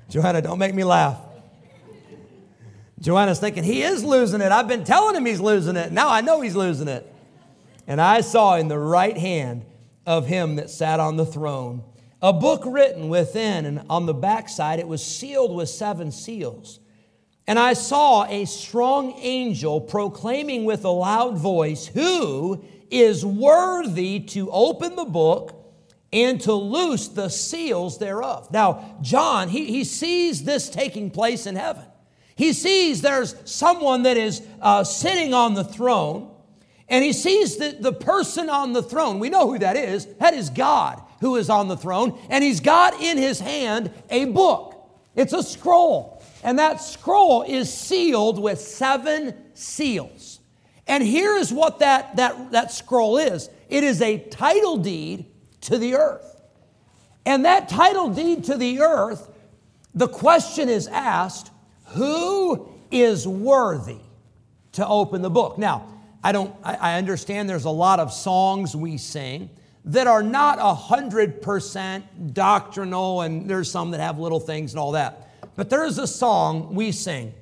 Joanna, 0.08 0.40
don't 0.40 0.58
make 0.58 0.74
me 0.74 0.84
laugh. 0.84 1.18
Joanna's 3.00 3.40
thinking, 3.40 3.64
he 3.64 3.82
is 3.82 4.04
losing 4.04 4.40
it. 4.40 4.52
I've 4.52 4.68
been 4.68 4.84
telling 4.84 5.16
him 5.16 5.26
he's 5.26 5.40
losing 5.40 5.76
it. 5.76 5.90
Now 5.90 6.10
I 6.10 6.20
know 6.20 6.40
he's 6.40 6.56
losing 6.56 6.86
it. 6.86 7.12
And 7.88 8.00
I 8.00 8.20
saw 8.20 8.56
in 8.56 8.68
the 8.68 8.78
right 8.78 9.16
hand 9.16 9.64
of 10.06 10.26
him 10.26 10.56
that 10.56 10.70
sat 10.70 11.00
on 11.00 11.16
the 11.16 11.26
throne 11.26 11.82
a 12.20 12.32
book 12.32 12.64
written 12.66 13.08
within, 13.08 13.64
and 13.64 13.82
on 13.88 14.06
the 14.06 14.14
backside 14.14 14.80
it 14.80 14.88
was 14.88 15.04
sealed 15.04 15.54
with 15.54 15.68
seven 15.68 16.10
seals. 16.10 16.80
And 17.48 17.58
I 17.58 17.72
saw 17.72 18.26
a 18.26 18.44
strong 18.44 19.14
angel 19.16 19.80
proclaiming 19.80 20.66
with 20.66 20.84
a 20.84 20.90
loud 20.90 21.38
voice, 21.38 21.86
Who 21.86 22.62
is 22.90 23.24
worthy 23.24 24.20
to 24.20 24.50
open 24.50 24.96
the 24.96 25.06
book 25.06 25.54
and 26.12 26.38
to 26.42 26.52
loose 26.52 27.08
the 27.08 27.30
seals 27.30 27.98
thereof. 27.98 28.50
Now, 28.50 28.98
John, 29.00 29.48
he, 29.48 29.64
he 29.64 29.84
sees 29.84 30.44
this 30.44 30.68
taking 30.68 31.10
place 31.10 31.46
in 31.46 31.56
heaven. 31.56 31.84
He 32.36 32.52
sees 32.52 33.00
there's 33.00 33.34
someone 33.50 34.02
that 34.02 34.18
is 34.18 34.42
uh, 34.60 34.84
sitting 34.84 35.32
on 35.32 35.54
the 35.54 35.64
throne, 35.64 36.30
and 36.86 37.02
he 37.02 37.14
sees 37.14 37.56
that 37.56 37.82
the 37.82 37.94
person 37.94 38.50
on 38.50 38.74
the 38.74 38.82
throne, 38.82 39.18
we 39.18 39.30
know 39.30 39.50
who 39.50 39.58
that 39.58 39.76
is, 39.76 40.06
that 40.16 40.34
is 40.34 40.50
God 40.50 41.02
who 41.20 41.36
is 41.36 41.48
on 41.48 41.68
the 41.68 41.76
throne, 41.78 42.18
and 42.28 42.44
he's 42.44 42.60
got 42.60 43.00
in 43.00 43.16
his 43.16 43.40
hand 43.40 43.90
a 44.10 44.26
book. 44.26 44.74
It's 45.16 45.32
a 45.32 45.42
scroll, 45.42 46.17
and 46.48 46.58
that 46.58 46.80
scroll 46.80 47.42
is 47.42 47.70
sealed 47.70 48.38
with 48.38 48.58
seven 48.58 49.34
seals. 49.52 50.40
And 50.86 51.04
here 51.04 51.36
is 51.36 51.52
what 51.52 51.80
that, 51.80 52.16
that, 52.16 52.52
that 52.52 52.72
scroll 52.72 53.18
is 53.18 53.50
it 53.68 53.84
is 53.84 54.00
a 54.00 54.16
title 54.16 54.78
deed 54.78 55.26
to 55.60 55.76
the 55.76 55.96
earth. 55.96 56.40
And 57.26 57.44
that 57.44 57.68
title 57.68 58.08
deed 58.08 58.44
to 58.44 58.56
the 58.56 58.80
earth, 58.80 59.28
the 59.94 60.08
question 60.08 60.70
is 60.70 60.86
asked 60.86 61.50
who 61.88 62.72
is 62.90 63.28
worthy 63.28 64.00
to 64.72 64.88
open 64.88 65.20
the 65.20 65.28
book? 65.28 65.58
Now, 65.58 65.92
I 66.24 66.32
don't 66.32 66.54
I 66.64 66.96
understand 66.96 67.50
there's 67.50 67.66
a 67.66 67.70
lot 67.70 68.00
of 68.00 68.10
songs 68.10 68.74
we 68.74 68.96
sing 68.96 69.50
that 69.84 70.06
are 70.06 70.22
not 70.22 70.58
a 70.58 70.72
hundred 70.72 71.42
percent 71.42 72.32
doctrinal, 72.32 73.20
and 73.20 73.50
there's 73.50 73.70
some 73.70 73.90
that 73.90 74.00
have 74.00 74.18
little 74.18 74.40
things 74.40 74.72
and 74.72 74.80
all 74.80 74.92
that. 74.92 75.27
But 75.58 75.70
there 75.70 75.84
is 75.84 75.98
a 75.98 76.06
song 76.06 76.76
we 76.76 76.92
sing 76.92 77.34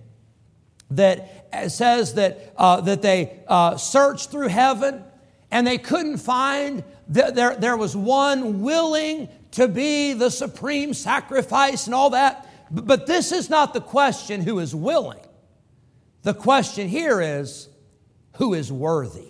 that 0.92 1.68
says 1.68 2.14
that, 2.14 2.55
uh, 2.57 2.81
that 2.81 3.02
they 3.02 3.40
uh, 3.46 3.76
searched 3.76 4.31
through 4.31 4.48
heaven 4.48 5.05
and 5.50 5.66
they 5.66 5.76
couldn't 5.76 6.16
find, 6.16 6.83
th- 7.12 7.35
there, 7.35 7.57
there 7.57 7.76
was 7.76 7.94
one 7.94 8.62
willing 8.62 9.29
to 9.50 9.68
be 9.68 10.14
the 10.14 10.31
supreme 10.31 10.94
sacrifice 10.94 11.85
and 11.85 11.94
all 11.94 12.09
that. 12.09 12.48
But 12.70 13.07
this 13.07 13.33
is 13.33 13.50
not 13.50 13.74
the 13.74 13.83
question 13.83 14.40
who 14.40 14.61
is 14.61 14.74
willing. 14.74 15.20
The 16.22 16.33
question 16.33 16.88
here 16.88 17.20
is 17.20 17.68
who 18.37 18.55
is 18.55 18.72
worthy. 18.72 19.29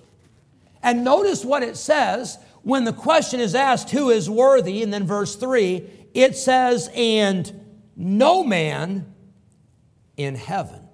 And 0.80 1.02
notice 1.02 1.44
what 1.44 1.64
it 1.64 1.76
says 1.76 2.38
when 2.62 2.84
the 2.84 2.92
question 2.92 3.40
is 3.40 3.56
asked 3.56 3.90
who 3.90 4.10
is 4.10 4.30
worthy, 4.30 4.80
and 4.84 4.94
then 4.94 5.08
verse 5.08 5.34
3, 5.34 5.82
it 6.14 6.36
says, 6.36 6.88
and 6.94 7.65
no 7.96 8.44
man 8.44 9.12
in 10.16 10.34
heaven 10.34 10.86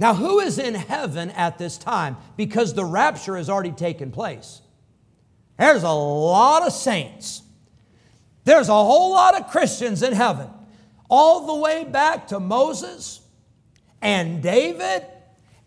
now, 0.00 0.14
who 0.14 0.40
is 0.40 0.58
in 0.58 0.74
heaven 0.74 1.30
at 1.32 1.58
this 1.58 1.76
time? 1.76 2.16
Because 2.34 2.72
the 2.72 2.86
rapture 2.86 3.36
has 3.36 3.50
already 3.50 3.72
taken 3.72 4.10
place. 4.10 4.62
There's 5.58 5.82
a 5.82 5.90
lot 5.90 6.66
of 6.66 6.72
saints. 6.72 7.42
There's 8.44 8.70
a 8.70 8.72
whole 8.72 9.10
lot 9.10 9.38
of 9.38 9.50
Christians 9.50 10.02
in 10.02 10.14
heaven, 10.14 10.48
all 11.10 11.46
the 11.46 11.54
way 11.54 11.84
back 11.84 12.28
to 12.28 12.40
Moses 12.40 13.20
and 14.00 14.42
David 14.42 15.04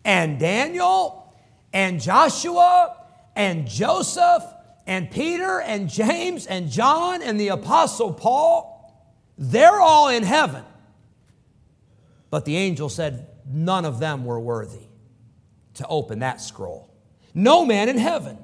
and 0.04 0.40
Daniel 0.40 1.32
and 1.72 2.00
Joshua 2.00 2.96
and 3.36 3.68
Joseph 3.68 4.42
and 4.84 5.12
Peter 5.12 5.60
and 5.60 5.88
James 5.88 6.48
and 6.48 6.68
John 6.68 7.22
and 7.22 7.38
the 7.38 7.48
Apostle 7.48 8.12
Paul. 8.12 8.73
They're 9.36 9.80
all 9.80 10.08
in 10.08 10.22
heaven. 10.22 10.64
But 12.30 12.44
the 12.44 12.56
angel 12.56 12.88
said, 12.88 13.28
none 13.46 13.84
of 13.84 13.98
them 13.98 14.24
were 14.24 14.40
worthy 14.40 14.86
to 15.74 15.86
open 15.86 16.20
that 16.20 16.40
scroll. 16.40 16.90
No 17.34 17.64
man 17.64 17.88
in 17.88 17.98
heaven, 17.98 18.38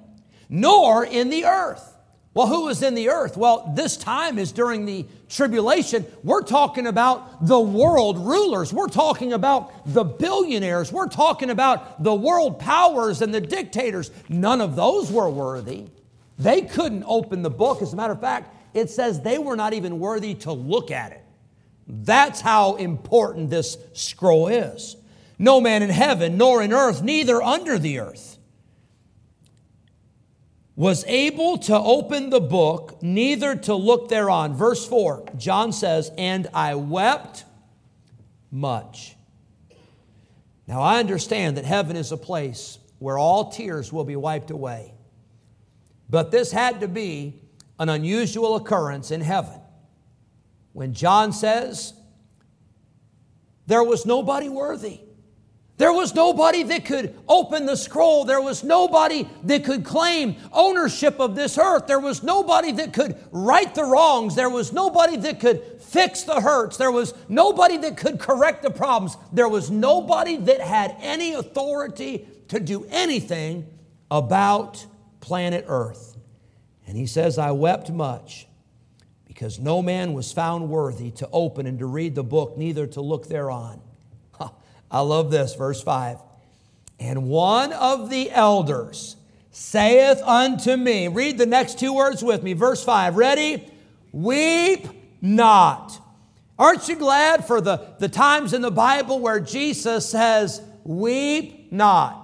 nor 0.48 1.04
in 1.04 1.30
the 1.30 1.44
earth. 1.44 1.86
Well, 2.32 2.46
who 2.46 2.68
is 2.68 2.82
in 2.82 2.94
the 2.94 3.08
earth? 3.08 3.36
Well, 3.36 3.72
this 3.74 3.96
time 3.96 4.38
is 4.38 4.52
during 4.52 4.84
the 4.84 5.04
tribulation. 5.28 6.06
We're 6.22 6.42
talking 6.42 6.86
about 6.86 7.44
the 7.44 7.58
world 7.58 8.18
rulers. 8.18 8.72
We're 8.72 8.86
talking 8.86 9.32
about 9.32 9.72
the 9.92 10.04
billionaires. 10.04 10.92
We're 10.92 11.08
talking 11.08 11.50
about 11.50 12.04
the 12.04 12.14
world 12.14 12.60
powers 12.60 13.20
and 13.20 13.34
the 13.34 13.40
dictators. 13.40 14.12
None 14.28 14.60
of 14.60 14.76
those 14.76 15.10
were 15.10 15.28
worthy. 15.28 15.86
They 16.38 16.62
couldn't 16.62 17.02
open 17.06 17.42
the 17.42 17.50
book. 17.50 17.82
As 17.82 17.92
a 17.92 17.96
matter 17.96 18.12
of 18.12 18.20
fact, 18.20 18.54
it 18.74 18.90
says 18.90 19.20
they 19.20 19.38
were 19.38 19.56
not 19.56 19.72
even 19.72 19.98
worthy 19.98 20.34
to 20.36 20.52
look 20.52 20.90
at 20.90 21.12
it. 21.12 21.24
That's 21.86 22.40
how 22.40 22.76
important 22.76 23.50
this 23.50 23.76
scroll 23.92 24.48
is. 24.48 24.96
No 25.38 25.60
man 25.60 25.82
in 25.82 25.90
heaven, 25.90 26.36
nor 26.36 26.62
in 26.62 26.72
earth, 26.72 27.02
neither 27.02 27.42
under 27.42 27.78
the 27.78 27.98
earth, 28.00 28.38
was 30.76 31.04
able 31.06 31.58
to 31.58 31.76
open 31.76 32.30
the 32.30 32.40
book, 32.40 33.02
neither 33.02 33.56
to 33.56 33.74
look 33.74 34.08
thereon. 34.08 34.54
Verse 34.54 34.86
4, 34.86 35.26
John 35.36 35.72
says, 35.72 36.10
And 36.16 36.46
I 36.54 36.74
wept 36.74 37.44
much. 38.50 39.16
Now 40.66 40.82
I 40.82 41.00
understand 41.00 41.56
that 41.56 41.64
heaven 41.64 41.96
is 41.96 42.12
a 42.12 42.16
place 42.16 42.78
where 42.98 43.18
all 43.18 43.50
tears 43.50 43.92
will 43.92 44.04
be 44.04 44.16
wiped 44.16 44.50
away. 44.50 44.94
But 46.08 46.30
this 46.30 46.52
had 46.52 46.80
to 46.80 46.88
be 46.88 47.39
an 47.80 47.88
unusual 47.88 48.56
occurrence 48.56 49.10
in 49.10 49.22
heaven 49.22 49.58
when 50.72 50.92
John 50.92 51.32
says, 51.32 51.94
There 53.66 53.82
was 53.82 54.06
nobody 54.06 54.48
worthy. 54.48 55.00
There 55.78 55.92
was 55.94 56.14
nobody 56.14 56.62
that 56.64 56.84
could 56.84 57.18
open 57.26 57.64
the 57.64 57.74
scroll. 57.74 58.26
There 58.26 58.42
was 58.42 58.62
nobody 58.62 59.26
that 59.44 59.64
could 59.64 59.82
claim 59.82 60.36
ownership 60.52 61.18
of 61.18 61.34
this 61.34 61.56
earth. 61.56 61.86
There 61.86 61.98
was 61.98 62.22
nobody 62.22 62.70
that 62.72 62.92
could 62.92 63.18
right 63.32 63.74
the 63.74 63.84
wrongs. 63.84 64.34
There 64.34 64.50
was 64.50 64.74
nobody 64.74 65.16
that 65.16 65.40
could 65.40 65.80
fix 65.80 66.24
the 66.24 66.38
hurts. 66.38 66.76
There 66.76 66.92
was 66.92 67.14
nobody 67.30 67.78
that 67.78 67.96
could 67.96 68.18
correct 68.18 68.62
the 68.62 68.70
problems. 68.70 69.16
There 69.32 69.48
was 69.48 69.70
nobody 69.70 70.36
that 70.36 70.60
had 70.60 70.96
any 71.00 71.32
authority 71.32 72.28
to 72.48 72.60
do 72.60 72.84
anything 72.90 73.66
about 74.10 74.84
planet 75.20 75.64
earth. 75.66 76.18
And 76.86 76.96
he 76.96 77.06
says, 77.06 77.38
I 77.38 77.52
wept 77.52 77.90
much 77.90 78.46
because 79.26 79.58
no 79.58 79.80
man 79.80 80.12
was 80.12 80.32
found 80.32 80.68
worthy 80.68 81.10
to 81.12 81.28
open 81.32 81.66
and 81.66 81.78
to 81.78 81.86
read 81.86 82.14
the 82.14 82.24
book, 82.24 82.58
neither 82.58 82.86
to 82.88 83.00
look 83.00 83.28
thereon. 83.28 83.80
I 84.90 85.00
love 85.00 85.30
this, 85.30 85.54
verse 85.54 85.82
5. 85.82 86.18
And 86.98 87.28
one 87.28 87.72
of 87.72 88.10
the 88.10 88.30
elders 88.30 89.16
saith 89.50 90.20
unto 90.22 90.76
me, 90.76 91.08
read 91.08 91.38
the 91.38 91.46
next 91.46 91.78
two 91.78 91.94
words 91.94 92.22
with 92.22 92.42
me, 92.42 92.52
verse 92.52 92.84
5. 92.84 93.16
Ready? 93.16 93.66
Weep 94.12 94.86
not. 95.20 95.98
Aren't 96.58 96.88
you 96.88 96.96
glad 96.96 97.46
for 97.46 97.60
the, 97.60 97.94
the 97.98 98.08
times 98.08 98.52
in 98.52 98.60
the 98.60 98.70
Bible 98.70 99.18
where 99.18 99.40
Jesus 99.40 100.08
says, 100.08 100.60
Weep 100.84 101.72
not? 101.72 102.19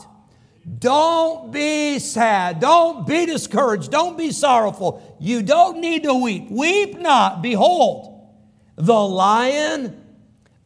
Don't 0.79 1.53
be 1.53 1.99
sad. 1.99 2.61
Don't 2.61 3.07
be 3.07 3.27
discouraged. 3.27 3.91
Don't 3.91 4.19
be 4.19 4.33
sorrowful. 4.33 5.17
You 5.21 5.43
don't 5.43 5.81
need 5.81 6.03
to 6.03 6.15
weep. 6.15 6.51
Weep 6.51 6.99
not. 6.99 7.41
Behold, 7.43 8.29
the 8.75 9.01
lion 9.01 10.03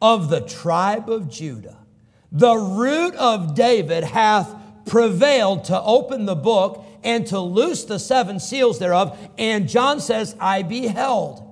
of 0.01 0.29
the 0.29 0.41
tribe 0.41 1.09
of 1.09 1.29
Judah 1.29 1.77
the 2.31 2.55
root 2.55 3.13
of 3.15 3.55
David 3.55 4.03
hath 4.03 4.55
prevailed 4.85 5.65
to 5.65 5.81
open 5.81 6.25
the 6.25 6.35
book 6.35 6.85
and 7.03 7.27
to 7.27 7.39
loose 7.39 7.83
the 7.83 7.99
seven 7.99 8.39
seals 8.39 8.79
thereof. 8.79 9.17
And 9.37 9.67
John 9.67 9.99
says, 9.99 10.35
I 10.39 10.63
beheld. 10.63 11.47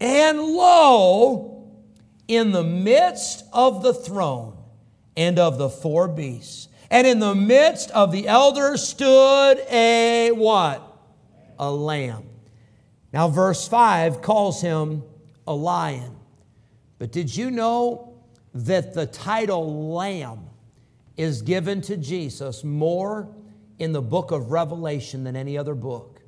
And 0.00 0.40
lo, 0.40 1.68
in 2.26 2.52
the 2.52 2.64
midst 2.64 3.44
of 3.52 3.82
the 3.82 3.94
throne 3.94 4.56
and 5.16 5.38
of 5.38 5.58
the 5.58 5.68
four 5.68 6.08
beasts, 6.08 6.68
and 6.90 7.06
in 7.06 7.18
the 7.18 7.34
midst 7.34 7.90
of 7.92 8.12
the 8.12 8.26
elders 8.28 8.86
stood 8.86 9.58
a 9.70 10.30
what? 10.32 10.82
A 11.58 11.70
lamb. 11.70 12.24
Now, 13.12 13.28
verse 13.28 13.66
5 13.68 14.22
calls 14.22 14.60
him 14.60 15.02
a 15.46 15.54
lion. 15.54 16.16
But 16.98 17.12
did 17.12 17.34
you 17.34 17.50
know 17.50 18.10
that 18.54 18.94
the 18.94 19.06
title 19.06 19.92
Lamb 19.92 20.50
is 21.16 21.42
given 21.42 21.80
to 21.82 21.96
Jesus 21.96 22.64
more 22.64 23.28
in 23.78 23.92
the 23.92 24.02
book 24.02 24.30
of 24.30 24.50
Revelation 24.50 25.24
than 25.24 25.36
any 25.36 25.56
other 25.56 25.74
book. 25.74 26.20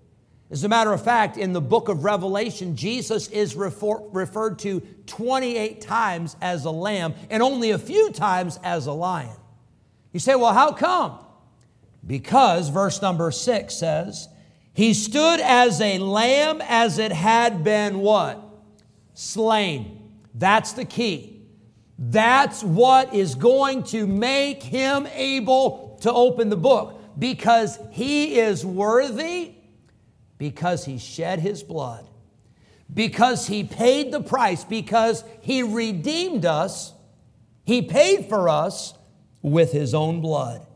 As 0.51 0.64
a 0.64 0.68
matter 0.68 0.92
of 0.92 1.03
fact, 1.03 1.38
in 1.38 1.55
the 1.55 1.62
book 1.62 1.88
of 1.88 2.05
Revelation, 2.05 2.77
Jesus 2.77 3.29
is 3.29 3.57
refer- 3.57 4.03
referred 4.12 4.59
to 4.61 4.81
28 5.07 5.81
times 5.81 6.37
as 6.42 6.66
a 6.66 6.70
lamb 6.70 7.14
and 7.31 7.42
only 7.42 7.70
a 7.70 7.79
few 7.79 8.11
times 8.11 8.59
as 8.62 8.87
a 8.87 8.92
lion. 8.92 9.37
You 10.12 10.20
say, 10.20 10.35
well, 10.35 10.53
how 10.53 10.72
come? 10.72 11.18
Because 12.07 12.68
verse 12.68 13.01
number 13.01 13.31
six 13.31 13.75
says, 13.75 14.29
He 14.72 14.94
stood 14.94 15.40
as 15.40 15.81
a 15.81 15.98
lamb 15.98 16.61
as 16.62 16.98
it 16.98 17.12
had 17.12 17.64
been 17.64 17.98
what? 17.98 18.42
Slain. 19.14 20.11
That's 20.35 20.72
the 20.72 20.85
key. 20.85 21.42
That's 21.98 22.64
what 22.64 23.14
is 23.14 23.35
going 23.35 23.85
to 23.85 24.07
make 24.07 24.62
him 24.62 25.07
able 25.07 25.98
to 26.03 26.12
open 26.12 26.48
the 26.48 26.57
book 26.57 27.01
because 27.18 27.79
he 27.90 28.38
is 28.38 28.66
worthy, 28.66 29.53
because 30.38 30.85
he 30.85 30.98
shed 30.98 31.38
his 31.38 31.62
blood, 31.62 32.09
because 32.92 33.46
he 33.46 33.62
paid 33.62 34.11
the 34.11 34.20
price, 34.20 34.64
because 34.64 35.22
he 35.42 35.62
redeemed 35.62 36.44
us, 36.44 36.92
he 37.64 37.83
paid 37.83 38.29
for 38.29 38.48
us 38.48 38.94
with 39.42 39.72
his 39.72 39.92
own 39.92 40.20
blood 40.20 40.66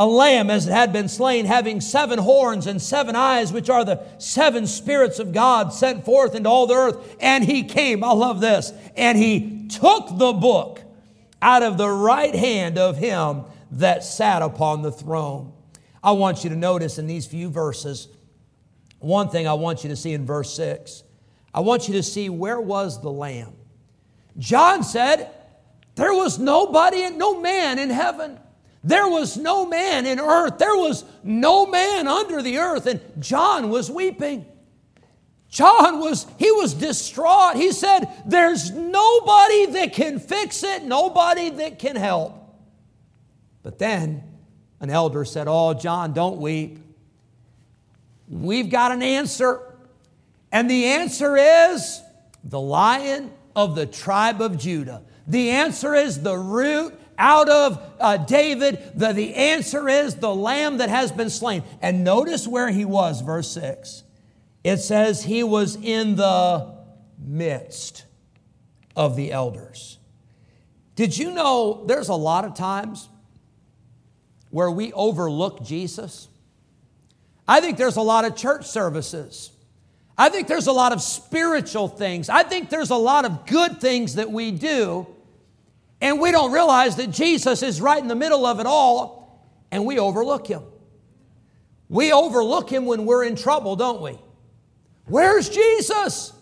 a 0.00 0.06
lamb 0.06 0.48
as 0.48 0.66
it 0.66 0.72
had 0.72 0.94
been 0.94 1.10
slain, 1.10 1.44
having 1.44 1.78
seven 1.78 2.18
horns 2.18 2.66
and 2.66 2.80
seven 2.80 3.14
eyes, 3.14 3.52
which 3.52 3.68
are 3.68 3.84
the 3.84 4.02
seven 4.16 4.66
spirits 4.66 5.18
of 5.18 5.30
God 5.34 5.74
sent 5.74 6.06
forth 6.06 6.34
into 6.34 6.48
all 6.48 6.66
the 6.66 6.72
earth. 6.72 7.16
And 7.20 7.44
he 7.44 7.64
came, 7.64 8.02
I 8.02 8.12
love 8.12 8.40
this, 8.40 8.72
and 8.96 9.18
he 9.18 9.68
took 9.68 10.16
the 10.16 10.32
book 10.32 10.80
out 11.42 11.62
of 11.62 11.76
the 11.76 11.90
right 11.90 12.34
hand 12.34 12.78
of 12.78 12.96
him 12.96 13.44
that 13.72 14.02
sat 14.02 14.40
upon 14.40 14.80
the 14.80 14.90
throne. 14.90 15.52
I 16.02 16.12
want 16.12 16.44
you 16.44 16.50
to 16.50 16.56
notice 16.56 16.96
in 16.96 17.06
these 17.06 17.26
few 17.26 17.50
verses, 17.50 18.08
one 19.00 19.28
thing 19.28 19.46
I 19.46 19.52
want 19.52 19.84
you 19.84 19.90
to 19.90 19.96
see 19.96 20.14
in 20.14 20.24
verse 20.24 20.54
6. 20.54 21.02
I 21.52 21.60
want 21.60 21.88
you 21.88 21.94
to 21.96 22.02
see 22.02 22.30
where 22.30 22.58
was 22.58 23.02
the 23.02 23.10
lamb. 23.10 23.52
John 24.38 24.82
said, 24.82 25.30
There 25.94 26.12
was 26.12 26.38
nobody, 26.38 27.10
no 27.10 27.40
man 27.40 27.78
in 27.78 27.90
heaven. 27.90 28.38
There 28.82 29.08
was 29.08 29.36
no 29.36 29.66
man 29.66 30.06
in 30.06 30.18
earth. 30.18 30.58
There 30.58 30.76
was 30.76 31.04
no 31.22 31.66
man 31.66 32.08
under 32.08 32.40
the 32.40 32.58
earth. 32.58 32.86
And 32.86 33.00
John 33.18 33.68
was 33.68 33.90
weeping. 33.90 34.46
John 35.50 35.98
was, 35.98 36.26
he 36.38 36.50
was 36.52 36.74
distraught. 36.74 37.56
He 37.56 37.72
said, 37.72 38.06
There's 38.24 38.70
nobody 38.70 39.66
that 39.66 39.92
can 39.92 40.20
fix 40.20 40.62
it, 40.62 40.84
nobody 40.84 41.50
that 41.50 41.78
can 41.78 41.96
help. 41.96 42.36
But 43.62 43.78
then 43.78 44.22
an 44.80 44.90
elder 44.90 45.24
said, 45.24 45.46
Oh, 45.48 45.74
John, 45.74 46.12
don't 46.12 46.40
weep. 46.40 46.78
We've 48.28 48.70
got 48.70 48.92
an 48.92 49.02
answer. 49.02 49.60
And 50.52 50.70
the 50.70 50.86
answer 50.86 51.36
is 51.36 52.00
the 52.44 52.60
lion 52.60 53.32
of 53.54 53.74
the 53.74 53.86
tribe 53.86 54.40
of 54.40 54.56
Judah. 54.56 55.02
The 55.26 55.50
answer 55.50 55.94
is 55.94 56.22
the 56.22 56.36
root 56.36 56.98
out 57.18 57.48
of 57.48 57.78
uh, 58.00 58.16
David, 58.16 58.92
the, 58.94 59.12
the 59.12 59.34
answer 59.34 59.88
is 59.88 60.16
the 60.16 60.34
lamb 60.34 60.78
that 60.78 60.88
has 60.88 61.12
been 61.12 61.30
slain. 61.30 61.62
And 61.82 62.02
notice 62.02 62.48
where 62.48 62.70
he 62.70 62.84
was, 62.84 63.20
verse 63.20 63.50
6. 63.52 64.02
It 64.64 64.78
says 64.78 65.22
he 65.22 65.42
was 65.42 65.76
in 65.76 66.16
the 66.16 66.74
midst 67.18 68.04
of 68.96 69.16
the 69.16 69.32
elders. 69.32 69.98
Did 70.96 71.16
you 71.16 71.32
know 71.32 71.84
there's 71.86 72.08
a 72.08 72.14
lot 72.14 72.44
of 72.44 72.54
times 72.54 73.08
where 74.50 74.70
we 74.70 74.92
overlook 74.92 75.62
Jesus? 75.62 76.28
I 77.46 77.60
think 77.60 77.78
there's 77.78 77.96
a 77.96 78.02
lot 78.02 78.24
of 78.24 78.36
church 78.36 78.66
services. 78.66 79.50
I 80.20 80.28
think 80.28 80.48
there's 80.48 80.66
a 80.66 80.72
lot 80.72 80.92
of 80.92 81.00
spiritual 81.00 81.88
things. 81.88 82.28
I 82.28 82.42
think 82.42 82.68
there's 82.68 82.90
a 82.90 82.96
lot 82.96 83.24
of 83.24 83.46
good 83.46 83.80
things 83.80 84.16
that 84.16 84.30
we 84.30 84.50
do 84.50 85.06
and 86.00 86.20
we 86.20 86.30
don't 86.30 86.52
realize 86.52 86.96
that 86.96 87.10
Jesus 87.10 87.62
is 87.62 87.80
right 87.80 88.00
in 88.00 88.08
the 88.08 88.14
middle 88.14 88.46
of 88.46 88.58
it 88.58 88.66
all, 88.66 89.44
and 89.70 89.84
we 89.84 89.98
overlook 89.98 90.46
him. 90.46 90.62
We 91.88 92.12
overlook 92.12 92.70
him 92.70 92.86
when 92.86 93.04
we're 93.04 93.24
in 93.24 93.36
trouble, 93.36 93.76
don't 93.76 94.00
we? 94.00 94.18
Where's 95.06 95.48
Jesus? 95.48 96.32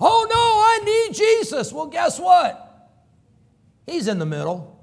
Oh 0.00 0.26
no, 0.28 0.36
I 0.36 0.80
need 0.84 1.14
Jesus. 1.14 1.72
Well, 1.72 1.86
guess 1.86 2.18
what? 2.18 2.60
He's 3.86 4.08
in 4.08 4.18
the 4.18 4.26
middle. 4.26 4.73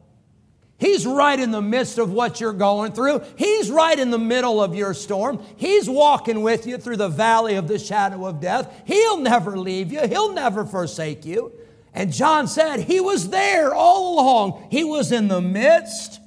He's 0.81 1.05
right 1.05 1.39
in 1.39 1.51
the 1.51 1.61
midst 1.61 1.99
of 1.99 2.11
what 2.11 2.41
you're 2.41 2.53
going 2.53 2.93
through. 2.93 3.21
He's 3.37 3.69
right 3.69 3.97
in 3.97 4.09
the 4.09 4.17
middle 4.17 4.61
of 4.61 4.73
your 4.73 4.95
storm. 4.95 5.39
He's 5.55 5.87
walking 5.87 6.41
with 6.41 6.65
you 6.65 6.79
through 6.79 6.97
the 6.97 7.07
valley 7.07 7.53
of 7.53 7.67
the 7.67 7.77
shadow 7.77 8.25
of 8.25 8.41
death. 8.41 8.81
He'll 8.85 9.19
never 9.19 9.59
leave 9.59 9.91
you, 9.91 10.01
He'll 10.07 10.33
never 10.33 10.65
forsake 10.65 11.23
you. 11.23 11.53
And 11.93 12.11
John 12.11 12.47
said 12.47 12.79
he 12.79 12.99
was 12.99 13.29
there 13.29 13.75
all 13.75 14.15
along. 14.15 14.69
He 14.71 14.83
was 14.83 15.11
in 15.11 15.27
the 15.27 15.41
midst 15.41 16.19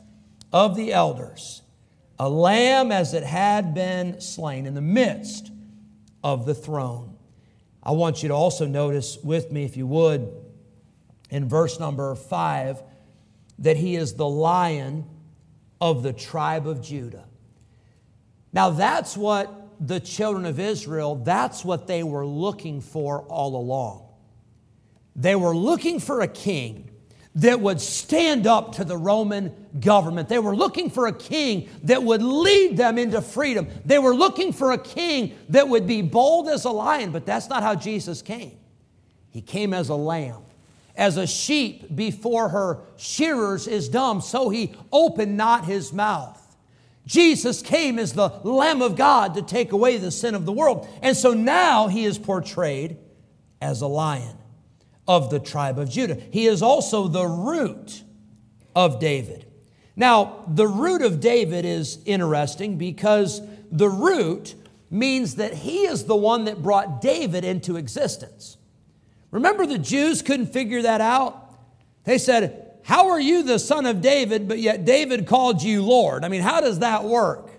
of 0.52 0.76
the 0.76 0.92
elders, 0.92 1.62
a 2.18 2.28
lamb 2.28 2.92
as 2.92 3.12
it 3.12 3.24
had 3.24 3.74
been 3.74 4.20
slain, 4.20 4.66
in 4.66 4.74
the 4.74 4.80
midst 4.80 5.50
of 6.22 6.46
the 6.46 6.54
throne. 6.54 7.16
I 7.82 7.90
want 7.90 8.22
you 8.22 8.28
to 8.28 8.34
also 8.34 8.66
notice 8.66 9.18
with 9.24 9.50
me, 9.50 9.64
if 9.64 9.76
you 9.76 9.86
would, 9.88 10.32
in 11.28 11.48
verse 11.48 11.80
number 11.80 12.14
five, 12.14 12.80
that 13.58 13.76
he 13.76 13.96
is 13.96 14.14
the 14.14 14.28
lion 14.28 15.04
of 15.80 16.02
the 16.02 16.12
tribe 16.12 16.66
of 16.66 16.82
Judah. 16.82 17.24
Now, 18.52 18.70
that's 18.70 19.16
what 19.16 19.52
the 19.80 20.00
children 20.00 20.46
of 20.46 20.60
Israel, 20.60 21.16
that's 21.16 21.64
what 21.64 21.86
they 21.86 22.02
were 22.02 22.26
looking 22.26 22.80
for 22.80 23.22
all 23.22 23.56
along. 23.56 24.08
They 25.16 25.34
were 25.34 25.54
looking 25.54 26.00
for 26.00 26.20
a 26.20 26.28
king 26.28 26.90
that 27.36 27.60
would 27.60 27.80
stand 27.80 28.46
up 28.46 28.76
to 28.76 28.84
the 28.84 28.96
Roman 28.96 29.52
government. 29.80 30.28
They 30.28 30.38
were 30.38 30.54
looking 30.54 30.88
for 30.88 31.08
a 31.08 31.12
king 31.12 31.68
that 31.82 32.02
would 32.02 32.22
lead 32.22 32.76
them 32.76 32.96
into 32.96 33.20
freedom. 33.20 33.66
They 33.84 33.98
were 33.98 34.14
looking 34.14 34.52
for 34.52 34.72
a 34.72 34.78
king 34.78 35.36
that 35.48 35.68
would 35.68 35.86
be 35.86 36.00
bold 36.02 36.48
as 36.48 36.64
a 36.64 36.70
lion, 36.70 37.10
but 37.10 37.26
that's 37.26 37.48
not 37.48 37.62
how 37.62 37.74
Jesus 37.74 38.22
came. 38.22 38.56
He 39.30 39.40
came 39.40 39.74
as 39.74 39.88
a 39.88 39.96
lamb. 39.96 40.42
As 40.96 41.16
a 41.16 41.26
sheep 41.26 41.94
before 41.94 42.50
her 42.50 42.80
shearers 42.96 43.66
is 43.66 43.88
dumb, 43.88 44.20
so 44.20 44.48
he 44.48 44.74
opened 44.92 45.36
not 45.36 45.64
his 45.64 45.92
mouth. 45.92 46.40
Jesus 47.06 47.60
came 47.62 47.98
as 47.98 48.12
the 48.12 48.28
Lamb 48.44 48.80
of 48.80 48.96
God 48.96 49.34
to 49.34 49.42
take 49.42 49.72
away 49.72 49.98
the 49.98 50.10
sin 50.10 50.34
of 50.34 50.46
the 50.46 50.52
world. 50.52 50.88
And 51.02 51.16
so 51.16 51.34
now 51.34 51.88
he 51.88 52.04
is 52.04 52.18
portrayed 52.18 52.96
as 53.60 53.80
a 53.80 53.86
lion 53.86 54.38
of 55.06 55.30
the 55.30 55.40
tribe 55.40 55.78
of 55.78 55.90
Judah. 55.90 56.16
He 56.30 56.46
is 56.46 56.62
also 56.62 57.08
the 57.08 57.26
root 57.26 58.02
of 58.74 59.00
David. 59.00 59.46
Now, 59.96 60.44
the 60.48 60.66
root 60.66 61.02
of 61.02 61.20
David 61.20 61.64
is 61.64 61.98
interesting 62.04 62.78
because 62.78 63.42
the 63.70 63.88
root 63.88 64.54
means 64.90 65.36
that 65.36 65.54
he 65.54 65.86
is 65.86 66.04
the 66.04 66.16
one 66.16 66.44
that 66.44 66.62
brought 66.62 67.00
David 67.00 67.44
into 67.44 67.76
existence. 67.76 68.56
Remember, 69.34 69.66
the 69.66 69.78
Jews 69.78 70.22
couldn't 70.22 70.52
figure 70.52 70.82
that 70.82 71.00
out? 71.00 71.56
They 72.04 72.18
said, 72.18 72.78
How 72.84 73.08
are 73.08 73.20
you 73.20 73.42
the 73.42 73.58
son 73.58 73.84
of 73.84 74.00
David, 74.00 74.46
but 74.46 74.60
yet 74.60 74.84
David 74.84 75.26
called 75.26 75.60
you 75.60 75.82
Lord? 75.82 76.24
I 76.24 76.28
mean, 76.28 76.40
how 76.40 76.60
does 76.60 76.78
that 76.78 77.02
work? 77.02 77.50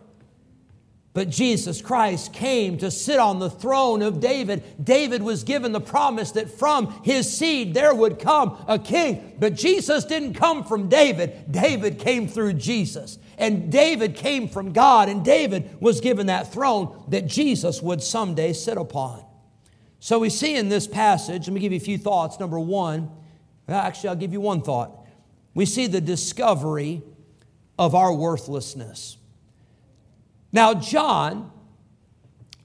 But 1.11 1.29
Jesus 1.29 1.81
Christ 1.81 2.31
came 2.31 2.77
to 2.77 2.89
sit 2.89 3.19
on 3.19 3.39
the 3.39 3.49
throne 3.49 4.01
of 4.01 4.21
David. 4.21 4.63
David 4.81 5.21
was 5.21 5.43
given 5.43 5.73
the 5.73 5.81
promise 5.81 6.31
that 6.31 6.49
from 6.49 7.03
his 7.03 7.37
seed 7.37 7.73
there 7.73 7.93
would 7.93 8.19
come 8.19 8.57
a 8.69 8.79
king. 8.79 9.35
But 9.37 9.55
Jesus 9.55 10.05
didn't 10.05 10.35
come 10.35 10.63
from 10.63 10.87
David, 10.87 11.51
David 11.51 11.99
came 11.99 12.29
through 12.29 12.53
Jesus. 12.53 13.19
And 13.37 13.69
David 13.69 14.15
came 14.15 14.47
from 14.47 14.71
God, 14.71 15.09
and 15.09 15.25
David 15.25 15.81
was 15.81 15.99
given 15.99 16.27
that 16.27 16.53
throne 16.53 17.03
that 17.09 17.27
Jesus 17.27 17.81
would 17.81 18.01
someday 18.01 18.53
sit 18.53 18.77
upon. 18.77 19.25
So 20.05 20.19
we 20.19 20.29
see 20.29 20.55
in 20.55 20.69
this 20.69 20.85
passage, 20.85 21.47
let 21.47 21.53
me 21.55 21.59
give 21.59 21.71
you 21.71 21.77
a 21.77 21.81
few 21.81 21.97
thoughts. 21.97 22.39
Number 22.39 22.59
one, 22.59 23.09
actually, 23.67 24.09
I'll 24.09 24.15
give 24.15 24.33
you 24.33 24.39
one 24.39 24.61
thought. 24.61 25.03
We 25.55 25.65
see 25.65 25.87
the 25.87 25.99
discovery 25.99 27.01
of 27.79 27.95
our 27.95 28.13
worthlessness. 28.13 29.17
Now, 30.51 30.75
John 30.75 31.51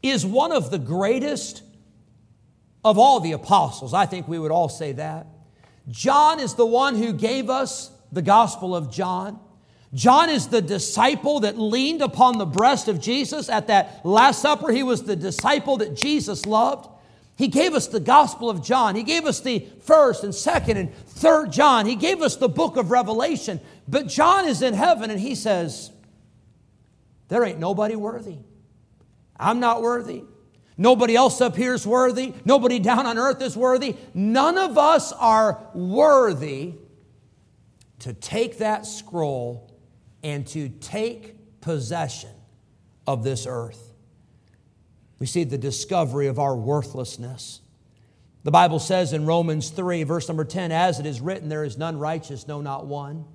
is 0.02 0.26
one 0.26 0.52
of 0.52 0.70
the 0.70 0.78
greatest 0.78 1.62
of 2.84 2.98
all 2.98 3.20
the 3.20 3.32
apostles. 3.32 3.94
I 3.94 4.04
think 4.04 4.28
we 4.28 4.38
would 4.38 4.52
all 4.52 4.68
say 4.68 4.92
that. 4.92 5.26
John 5.88 6.40
is 6.40 6.56
the 6.56 6.66
one 6.66 6.94
who 6.94 7.10
gave 7.14 7.48
us 7.48 7.90
the 8.12 8.20
Gospel 8.20 8.76
of 8.76 8.92
John. 8.92 9.40
John 9.94 10.28
is 10.28 10.48
the 10.48 10.60
disciple 10.60 11.40
that 11.40 11.58
leaned 11.58 12.02
upon 12.02 12.36
the 12.36 12.44
breast 12.44 12.86
of 12.86 13.00
Jesus 13.00 13.48
at 13.48 13.68
that 13.68 14.04
Last 14.04 14.42
Supper. 14.42 14.70
He 14.70 14.82
was 14.82 15.04
the 15.04 15.16
disciple 15.16 15.78
that 15.78 15.96
Jesus 15.96 16.44
loved. 16.44 16.98
He 17.40 17.48
gave 17.48 17.72
us 17.72 17.86
the 17.86 18.00
Gospel 18.00 18.50
of 18.50 18.62
John. 18.62 18.94
He 18.94 19.02
gave 19.02 19.24
us 19.24 19.40
the 19.40 19.66
first 19.80 20.24
and 20.24 20.34
second 20.34 20.76
and 20.76 20.94
third 20.94 21.50
John. 21.50 21.86
He 21.86 21.96
gave 21.96 22.20
us 22.20 22.36
the 22.36 22.50
book 22.50 22.76
of 22.76 22.90
Revelation. 22.90 23.60
But 23.88 24.08
John 24.08 24.46
is 24.46 24.60
in 24.60 24.74
heaven 24.74 25.10
and 25.10 25.18
he 25.18 25.34
says, 25.34 25.90
there 27.28 27.42
ain't 27.42 27.58
nobody 27.58 27.96
worthy. 27.96 28.36
I'm 29.38 29.58
not 29.58 29.80
worthy. 29.80 30.24
Nobody 30.76 31.16
else 31.16 31.40
up 31.40 31.56
here 31.56 31.72
is 31.72 31.86
worthy. 31.86 32.34
Nobody 32.44 32.78
down 32.78 33.06
on 33.06 33.16
earth 33.16 33.40
is 33.40 33.56
worthy. 33.56 33.96
None 34.12 34.58
of 34.58 34.76
us 34.76 35.10
are 35.12 35.66
worthy 35.72 36.74
to 38.00 38.12
take 38.12 38.58
that 38.58 38.84
scroll 38.84 39.74
and 40.22 40.46
to 40.48 40.68
take 40.68 41.62
possession 41.62 42.34
of 43.06 43.24
this 43.24 43.46
earth. 43.48 43.89
We 45.20 45.26
see 45.26 45.44
the 45.44 45.58
discovery 45.58 46.26
of 46.26 46.40
our 46.40 46.56
worthlessness. 46.56 47.60
The 48.42 48.50
Bible 48.50 48.78
says 48.78 49.12
in 49.12 49.26
Romans 49.26 49.70
3, 49.70 50.02
verse 50.02 50.26
number 50.26 50.46
10, 50.46 50.72
as 50.72 50.98
it 50.98 51.06
is 51.06 51.20
written, 51.20 51.48
there 51.48 51.62
is 51.62 51.76
none 51.76 51.98
righteous, 51.98 52.48
no, 52.48 52.62
not 52.62 52.86
one. 52.86 53.26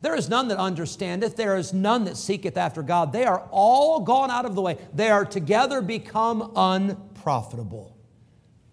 There 0.00 0.14
is 0.14 0.28
none 0.28 0.48
that 0.48 0.58
understandeth, 0.58 1.34
there 1.34 1.56
is 1.56 1.72
none 1.72 2.04
that 2.04 2.16
seeketh 2.16 2.56
after 2.56 2.82
God. 2.82 3.12
They 3.12 3.24
are 3.24 3.48
all 3.50 4.00
gone 4.00 4.30
out 4.30 4.44
of 4.44 4.54
the 4.54 4.60
way. 4.60 4.78
They 4.94 5.08
are 5.08 5.24
together 5.24 5.80
become 5.80 6.52
unprofitable. 6.54 7.96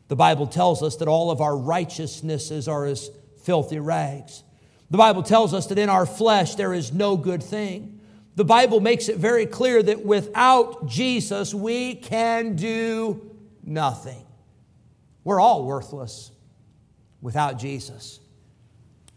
The 0.10 0.16
Bible 0.16 0.46
tells 0.46 0.84
us 0.84 0.98
that 0.98 1.08
all 1.08 1.32
of 1.32 1.42
our 1.42 1.58
righteousnesses 1.58 2.68
are 2.68 2.86
as 2.86 3.10
filthy 3.44 3.80
rags. 3.80 4.44
The 4.92 4.98
Bible 4.98 5.24
tells 5.24 5.54
us 5.54 5.68
that 5.68 5.80
in 5.80 5.90
our 5.90 6.06
flesh 6.06 6.56
there 6.56 6.74
is 6.74 6.92
no 6.92 7.16
good 7.16 7.42
thing. 7.42 8.01
The 8.36 8.46
Bible 8.46 8.80
makes 8.80 9.10
it 9.10 9.18
very 9.18 9.46
clear 9.46 9.84
that 9.84 10.06
without 10.06 10.86
Jesus 10.88 11.54
we 11.54 11.96
can 11.96 12.56
do 12.56 13.36
nothing. 13.64 14.26
We're 15.24 15.40
all 15.40 15.66
worthless 15.66 16.32
without 17.22 17.60
Jesus. 17.60 18.20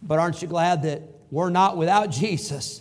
But 0.02 0.18
aren't 0.18 0.42
you 0.42 0.48
glad 0.48 0.82
that 0.82 1.02
we're 1.34 1.50
not 1.50 1.76
without 1.76 2.10
Jesus. 2.10 2.80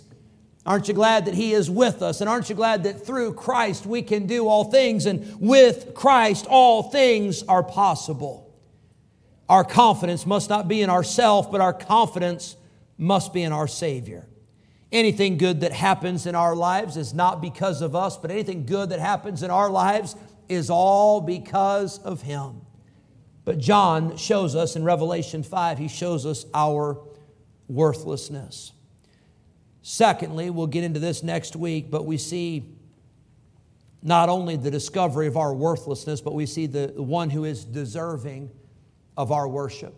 Aren't 0.64 0.88
you 0.88 0.94
glad 0.94 1.26
that 1.26 1.34
He 1.34 1.54
is 1.54 1.72
with 1.72 2.04
us? 2.04 2.22
And 2.22 2.30
aren't 2.30 2.50
you 2.50 2.56
glad 2.56 2.84
that 2.84 3.04
through 3.04 3.34
Christ 3.34 3.88
we 3.88 4.04
can 4.04 4.28
do 4.28 4.48
all 4.48 4.66
things? 4.66 5.08
And 5.08 5.36
with 5.40 5.96
Christ, 5.96 6.46
all 6.48 6.84
things 6.84 7.42
are 7.42 7.64
possible. 7.64 8.54
Our 9.50 9.64
confidence 9.64 10.28
must 10.28 10.52
not 10.52 10.68
be 10.68 10.84
in 10.84 10.92
ourselves, 10.92 11.48
but 11.52 11.62
our 11.62 11.74
confidence 11.74 12.56
must 12.96 13.34
be 13.34 13.42
in 13.42 13.52
our 13.52 13.68
Savior. 13.68 14.28
Anything 14.94 15.38
good 15.38 15.62
that 15.62 15.74
happens 15.74 16.28
in 16.28 16.36
our 16.36 16.56
lives 16.56 16.98
is 16.98 17.16
not 17.16 17.42
because 17.42 17.82
of 17.82 17.96
us, 17.96 18.16
but 18.16 18.30
anything 18.30 18.68
good 18.68 18.90
that 18.90 19.00
happens 19.00 19.42
in 19.42 19.50
our 19.50 19.72
lives 19.72 20.16
is 20.48 20.70
all 20.70 21.20
because 21.20 21.98
of 21.98 22.22
Him. 22.22 22.62
But 23.44 23.58
John 23.58 24.18
shows 24.18 24.56
us 24.56 24.76
in 24.76 24.84
Revelation 24.84 25.42
5, 25.42 25.80
he 25.80 25.88
shows 25.88 26.28
us 26.28 26.46
our 26.54 27.02
worthlessness. 27.68 28.72
Secondly, 29.82 30.52
we'll 30.52 30.68
get 30.68 30.84
into 30.84 31.00
this 31.00 31.24
next 31.24 31.56
week, 31.56 31.90
but 31.90 32.06
we 32.06 32.18
see 32.18 32.64
not 34.04 34.30
only 34.30 34.58
the 34.58 34.70
discovery 34.70 35.26
of 35.26 35.38
our 35.38 35.54
worthlessness, 35.54 36.22
but 36.22 36.36
we 36.36 36.46
see 36.46 36.68
the, 36.68 36.94
one 36.96 37.32
who 37.32 37.46
is 37.46 37.66
deserving 37.66 38.52
of 39.18 39.32
our 39.32 39.48
worship. 39.48 39.96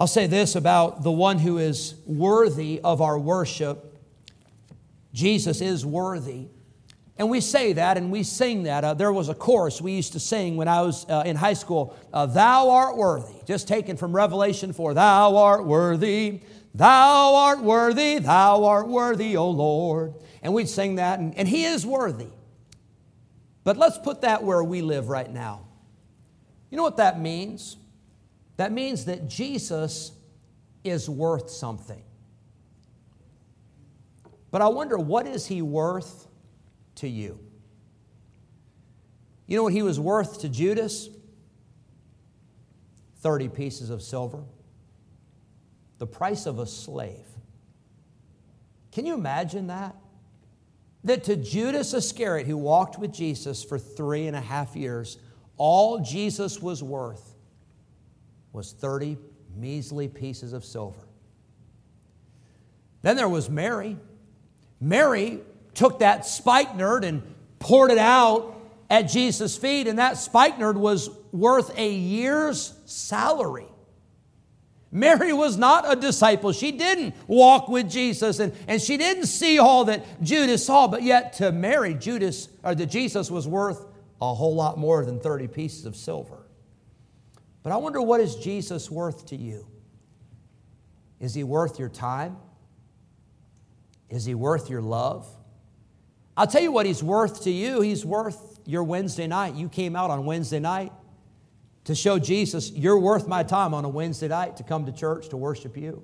I'll 0.00 0.06
say 0.06 0.26
this 0.26 0.56
about 0.56 1.02
the 1.02 1.12
one 1.12 1.38
who 1.38 1.58
is 1.58 1.94
worthy 2.06 2.80
of 2.82 3.00
our 3.00 3.18
worship 3.18 3.86
Jesus 5.12 5.60
is 5.60 5.84
worthy. 5.84 6.46
And 7.16 7.28
we 7.28 7.40
say 7.40 7.74
that 7.74 7.98
and 7.98 8.10
we 8.10 8.22
sing 8.22 8.62
that. 8.62 8.84
Uh, 8.84 8.94
there 8.94 9.12
was 9.12 9.28
a 9.28 9.34
chorus 9.34 9.80
we 9.80 9.92
used 9.92 10.14
to 10.14 10.20
sing 10.20 10.56
when 10.56 10.68
I 10.68 10.80
was 10.82 11.04
uh, 11.08 11.22
in 11.26 11.36
high 11.36 11.52
school 11.52 11.96
uh, 12.12 12.26
Thou 12.26 12.70
art 12.70 12.96
worthy, 12.96 13.34
just 13.44 13.68
taken 13.68 13.96
from 13.96 14.16
Revelation 14.16 14.72
4. 14.72 14.94
Thou 14.94 15.36
art 15.36 15.66
worthy, 15.66 16.40
thou 16.74 17.34
art 17.34 17.60
worthy, 17.60 18.20
thou 18.20 18.64
art 18.64 18.88
worthy, 18.88 19.36
O 19.36 19.50
Lord. 19.50 20.14
And 20.42 20.54
we'd 20.54 20.68
sing 20.68 20.94
that, 20.94 21.18
and, 21.18 21.36
and 21.36 21.46
He 21.46 21.64
is 21.64 21.84
worthy. 21.84 22.28
But 23.64 23.76
let's 23.76 23.98
put 23.98 24.22
that 24.22 24.42
where 24.42 24.64
we 24.64 24.80
live 24.80 25.10
right 25.10 25.30
now. 25.30 25.66
You 26.70 26.78
know 26.78 26.84
what 26.84 26.96
that 26.96 27.20
means? 27.20 27.76
That 28.60 28.72
means 28.72 29.06
that 29.06 29.26
Jesus 29.26 30.12
is 30.84 31.08
worth 31.08 31.48
something. 31.48 32.02
But 34.50 34.60
I 34.60 34.68
wonder, 34.68 34.98
what 34.98 35.26
is 35.26 35.46
He 35.46 35.62
worth? 35.62 36.26
to 37.00 37.08
you. 37.08 37.40
You 39.46 39.56
know 39.56 39.62
what 39.62 39.72
he 39.72 39.82
was 39.82 39.98
worth 39.98 40.40
to 40.42 40.48
Judas? 40.48 41.08
30 43.20 43.48
pieces 43.48 43.90
of 43.90 44.02
silver. 44.02 44.44
The 45.98 46.06
price 46.06 46.44
of 46.46 46.58
a 46.58 46.66
slave. 46.66 47.26
Can 48.92 49.06
you 49.06 49.14
imagine 49.14 49.68
that? 49.68 49.96
That 51.04 51.24
to 51.24 51.36
Judas 51.36 51.94
Iscariot, 51.94 52.46
who 52.46 52.58
walked 52.58 52.98
with 52.98 53.12
Jesus 53.12 53.64
for 53.64 53.78
three 53.78 54.26
and 54.26 54.36
a 54.36 54.40
half 54.40 54.76
years, 54.76 55.18
all 55.56 56.00
Jesus 56.00 56.60
was 56.60 56.82
worth 56.82 57.29
was 58.52 58.72
30 58.72 59.16
measly 59.56 60.08
pieces 60.08 60.52
of 60.52 60.64
silver. 60.64 61.06
Then 63.02 63.16
there 63.16 63.28
was 63.28 63.48
Mary. 63.48 63.96
Mary 64.80 65.40
took 65.74 66.00
that 66.00 66.26
spikenard 66.26 67.04
and 67.04 67.22
poured 67.58 67.90
it 67.90 67.98
out 67.98 68.56
at 68.88 69.02
Jesus' 69.02 69.56
feet, 69.56 69.86
and 69.86 69.98
that 69.98 70.16
spikenard 70.16 70.76
was 70.76 71.10
worth 71.32 71.76
a 71.78 71.90
year's 71.92 72.74
salary. 72.86 73.66
Mary 74.92 75.32
was 75.32 75.56
not 75.56 75.84
a 75.90 75.94
disciple. 75.94 76.52
She 76.52 76.72
didn't 76.72 77.14
walk 77.28 77.68
with 77.68 77.88
Jesus 77.88 78.40
and, 78.40 78.52
and 78.66 78.82
she 78.82 78.96
didn't 78.96 79.26
see 79.26 79.58
all 79.58 79.84
that 79.84 80.04
Judas 80.20 80.66
saw, 80.66 80.88
but 80.88 81.02
yet 81.02 81.34
to 81.34 81.52
Mary, 81.52 81.94
Judas 81.94 82.48
or 82.64 82.74
the 82.74 82.86
Jesus 82.86 83.30
was 83.30 83.46
worth 83.46 83.86
a 84.20 84.34
whole 84.34 84.56
lot 84.56 84.78
more 84.78 85.04
than 85.04 85.20
30 85.20 85.46
pieces 85.46 85.86
of 85.86 85.94
silver. 85.94 86.44
But 87.62 87.72
I 87.72 87.76
wonder 87.76 88.00
what 88.00 88.20
is 88.20 88.36
Jesus 88.36 88.90
worth 88.90 89.26
to 89.26 89.36
you? 89.36 89.66
Is 91.20 91.34
he 91.34 91.44
worth 91.44 91.78
your 91.78 91.90
time? 91.90 92.36
Is 94.08 94.24
he 94.24 94.34
worth 94.34 94.70
your 94.70 94.80
love? 94.80 95.28
I'll 96.36 96.46
tell 96.46 96.62
you 96.62 96.72
what 96.72 96.86
he's 96.86 97.02
worth 97.02 97.44
to 97.44 97.50
you. 97.50 97.80
He's 97.80 98.04
worth 98.04 98.58
your 98.64 98.82
Wednesday 98.82 99.26
night. 99.26 99.54
You 99.54 99.68
came 99.68 99.94
out 99.94 100.10
on 100.10 100.24
Wednesday 100.24 100.60
night. 100.60 100.92
to 101.84 101.94
show 101.94 102.18
Jesus, 102.18 102.70
you're 102.70 102.98
worth 102.98 103.26
my 103.26 103.42
time 103.42 103.74
on 103.74 103.84
a 103.84 103.88
Wednesday 103.88 104.28
night 104.28 104.56
to 104.58 104.62
come 104.62 104.86
to 104.86 104.92
church 104.92 105.30
to 105.30 105.36
worship 105.36 105.76
you? 105.76 106.02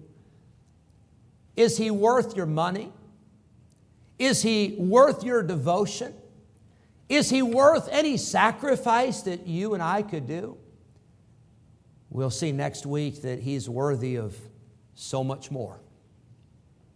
Is 1.55 1.77
he 1.79 1.91
worth 1.91 2.37
your 2.37 2.47
money? 2.47 2.93
Is 4.19 4.43
he 4.43 4.75
worth 4.79 5.23
your 5.23 5.43
devotion? 5.43 6.15
Is 7.09 7.31
he 7.31 7.43
worth 7.43 7.89
any 7.93 8.17
sacrifice 8.17 9.23
that 9.23 9.47
you 9.47 9.75
and 9.75 9.83
I 9.83 10.03
could 10.03 10.27
do? 10.27 10.57
We'll 12.17 12.31
see 12.31 12.51
next 12.51 12.87
week 12.87 13.21
that 13.21 13.41
he's 13.41 13.69
worthy 13.69 14.17
of 14.17 14.35
so 14.95 15.23
much 15.23 15.51
more 15.51 15.79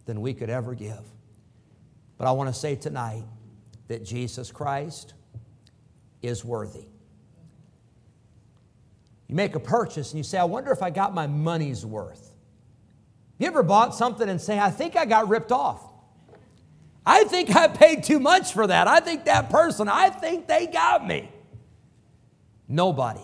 than 0.05 0.19
we 0.19 0.33
could 0.33 0.49
ever 0.49 0.73
give. 0.73 1.03
But 2.17 2.27
I 2.27 2.31
want 2.31 2.51
to 2.51 2.59
say 2.59 2.75
tonight 2.75 3.21
that 3.87 4.03
Jesus 4.03 4.51
Christ 4.51 5.13
is 6.23 6.43
worthy. 6.43 6.87
You 9.27 9.35
make 9.35 9.53
a 9.53 9.59
purchase 9.59 10.09
and 10.09 10.17
you 10.17 10.23
say, 10.23 10.39
I 10.39 10.43
wonder 10.43 10.71
if 10.71 10.81
I 10.81 10.89
got 10.89 11.13
my 11.13 11.27
money's 11.27 11.85
worth. 11.85 12.33
You 13.37 13.45
ever 13.45 13.61
bought 13.61 13.93
something 13.93 14.27
and 14.27 14.41
say, 14.41 14.57
I 14.57 14.71
think 14.71 14.95
I 14.95 15.05
got 15.05 15.29
ripped 15.29 15.51
off? 15.51 15.87
I 17.05 17.25
think 17.25 17.55
I 17.55 17.67
paid 17.67 18.05
too 18.05 18.19
much 18.19 18.53
for 18.53 18.65
that. 18.65 18.87
I 18.87 18.99
think 19.01 19.25
that 19.25 19.51
person, 19.51 19.87
I 19.87 20.09
think 20.09 20.47
they 20.47 20.65
got 20.65 21.05
me. 21.05 21.29
Nobody 22.67 23.21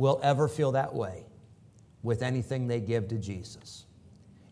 will 0.00 0.18
ever 0.22 0.48
feel 0.48 0.72
that 0.72 0.94
way 0.94 1.26
with 2.02 2.22
anything 2.22 2.66
they 2.66 2.80
give 2.80 3.06
to 3.08 3.18
Jesus. 3.18 3.84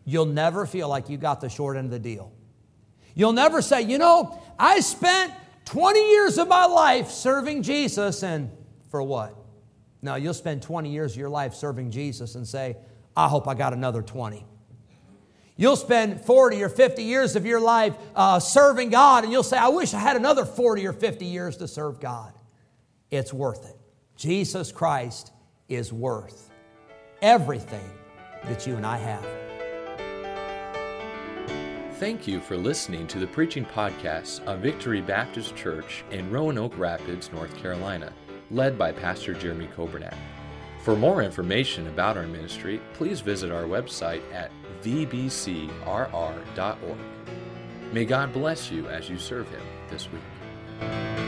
You'll 0.05 0.25
never 0.25 0.67
feel 0.67 0.87
like 0.87 1.09
you 1.09 1.17
got 1.17 1.41
the 1.41 1.49
short 1.49 1.75
end 1.75 1.85
of 1.85 1.91
the 1.91 1.99
deal. 1.99 2.31
You'll 3.15 3.33
never 3.33 3.61
say, 3.61 3.81
you 3.81 3.97
know, 3.97 4.39
I 4.59 4.79
spent 4.79 5.33
20 5.65 6.11
years 6.11 6.37
of 6.37 6.47
my 6.47 6.65
life 6.65 7.09
serving 7.09 7.63
Jesus, 7.63 8.23
and 8.23 8.51
for 8.89 9.01
what? 9.01 9.35
No, 10.03 10.15
you'll 10.15 10.35
spend 10.35 10.61
20 10.61 10.91
years 10.91 11.13
of 11.13 11.17
your 11.17 11.29
life 11.29 11.55
serving 11.55 11.89
Jesus 11.89 12.35
and 12.35 12.47
say, 12.47 12.77
I 13.17 13.27
hope 13.27 13.47
I 13.47 13.55
got 13.55 13.73
another 13.73 14.03
20. 14.03 14.45
You'll 15.57 15.75
spend 15.75 16.21
40 16.21 16.63
or 16.63 16.69
50 16.69 17.03
years 17.03 17.35
of 17.35 17.45
your 17.45 17.59
life 17.59 17.95
uh, 18.15 18.39
serving 18.39 18.91
God, 18.91 19.23
and 19.23 19.33
you'll 19.33 19.43
say, 19.43 19.57
I 19.57 19.69
wish 19.69 19.95
I 19.95 19.99
had 19.99 20.15
another 20.15 20.45
40 20.45 20.85
or 20.85 20.93
50 20.93 21.25
years 21.25 21.57
to 21.57 21.67
serve 21.67 21.99
God. 21.99 22.33
It's 23.09 23.33
worth 23.33 23.67
it. 23.67 23.75
Jesus 24.15 24.71
Christ 24.71 25.31
is 25.69 25.93
worth 25.93 26.49
everything 27.21 27.89
that 28.45 28.67
you 28.67 28.75
and 28.75 28.85
I 28.85 28.97
have. 28.97 29.25
Thank 31.99 32.27
you 32.27 32.39
for 32.39 32.55
listening 32.55 33.07
to 33.07 33.19
the 33.19 33.27
preaching 33.27 33.65
podcast 33.65 34.43
of 34.45 34.59
Victory 34.59 35.01
Baptist 35.01 35.55
Church 35.55 36.05
in 36.11 36.31
Roanoke 36.31 36.77
Rapids, 36.77 37.29
North 37.33 37.55
Carolina, 37.57 38.13
led 38.51 38.77
by 38.77 38.91
Pastor 38.93 39.33
Jeremy 39.33 39.67
Coburnett. 39.75 40.15
For 40.81 40.95
more 40.95 41.21
information 41.21 41.87
about 41.87 42.15
our 42.15 42.25
ministry, 42.25 42.79
please 42.93 43.19
visit 43.19 43.51
our 43.51 43.63
website 43.63 44.21
at 44.33 44.49
vbcrr.org. 44.81 45.67
May 47.91 48.05
God 48.05 48.31
bless 48.31 48.71
you 48.71 48.87
as 48.87 49.09
you 49.09 49.17
serve 49.17 49.49
Him 49.49 49.61
this 49.89 50.07
week. 50.09 51.18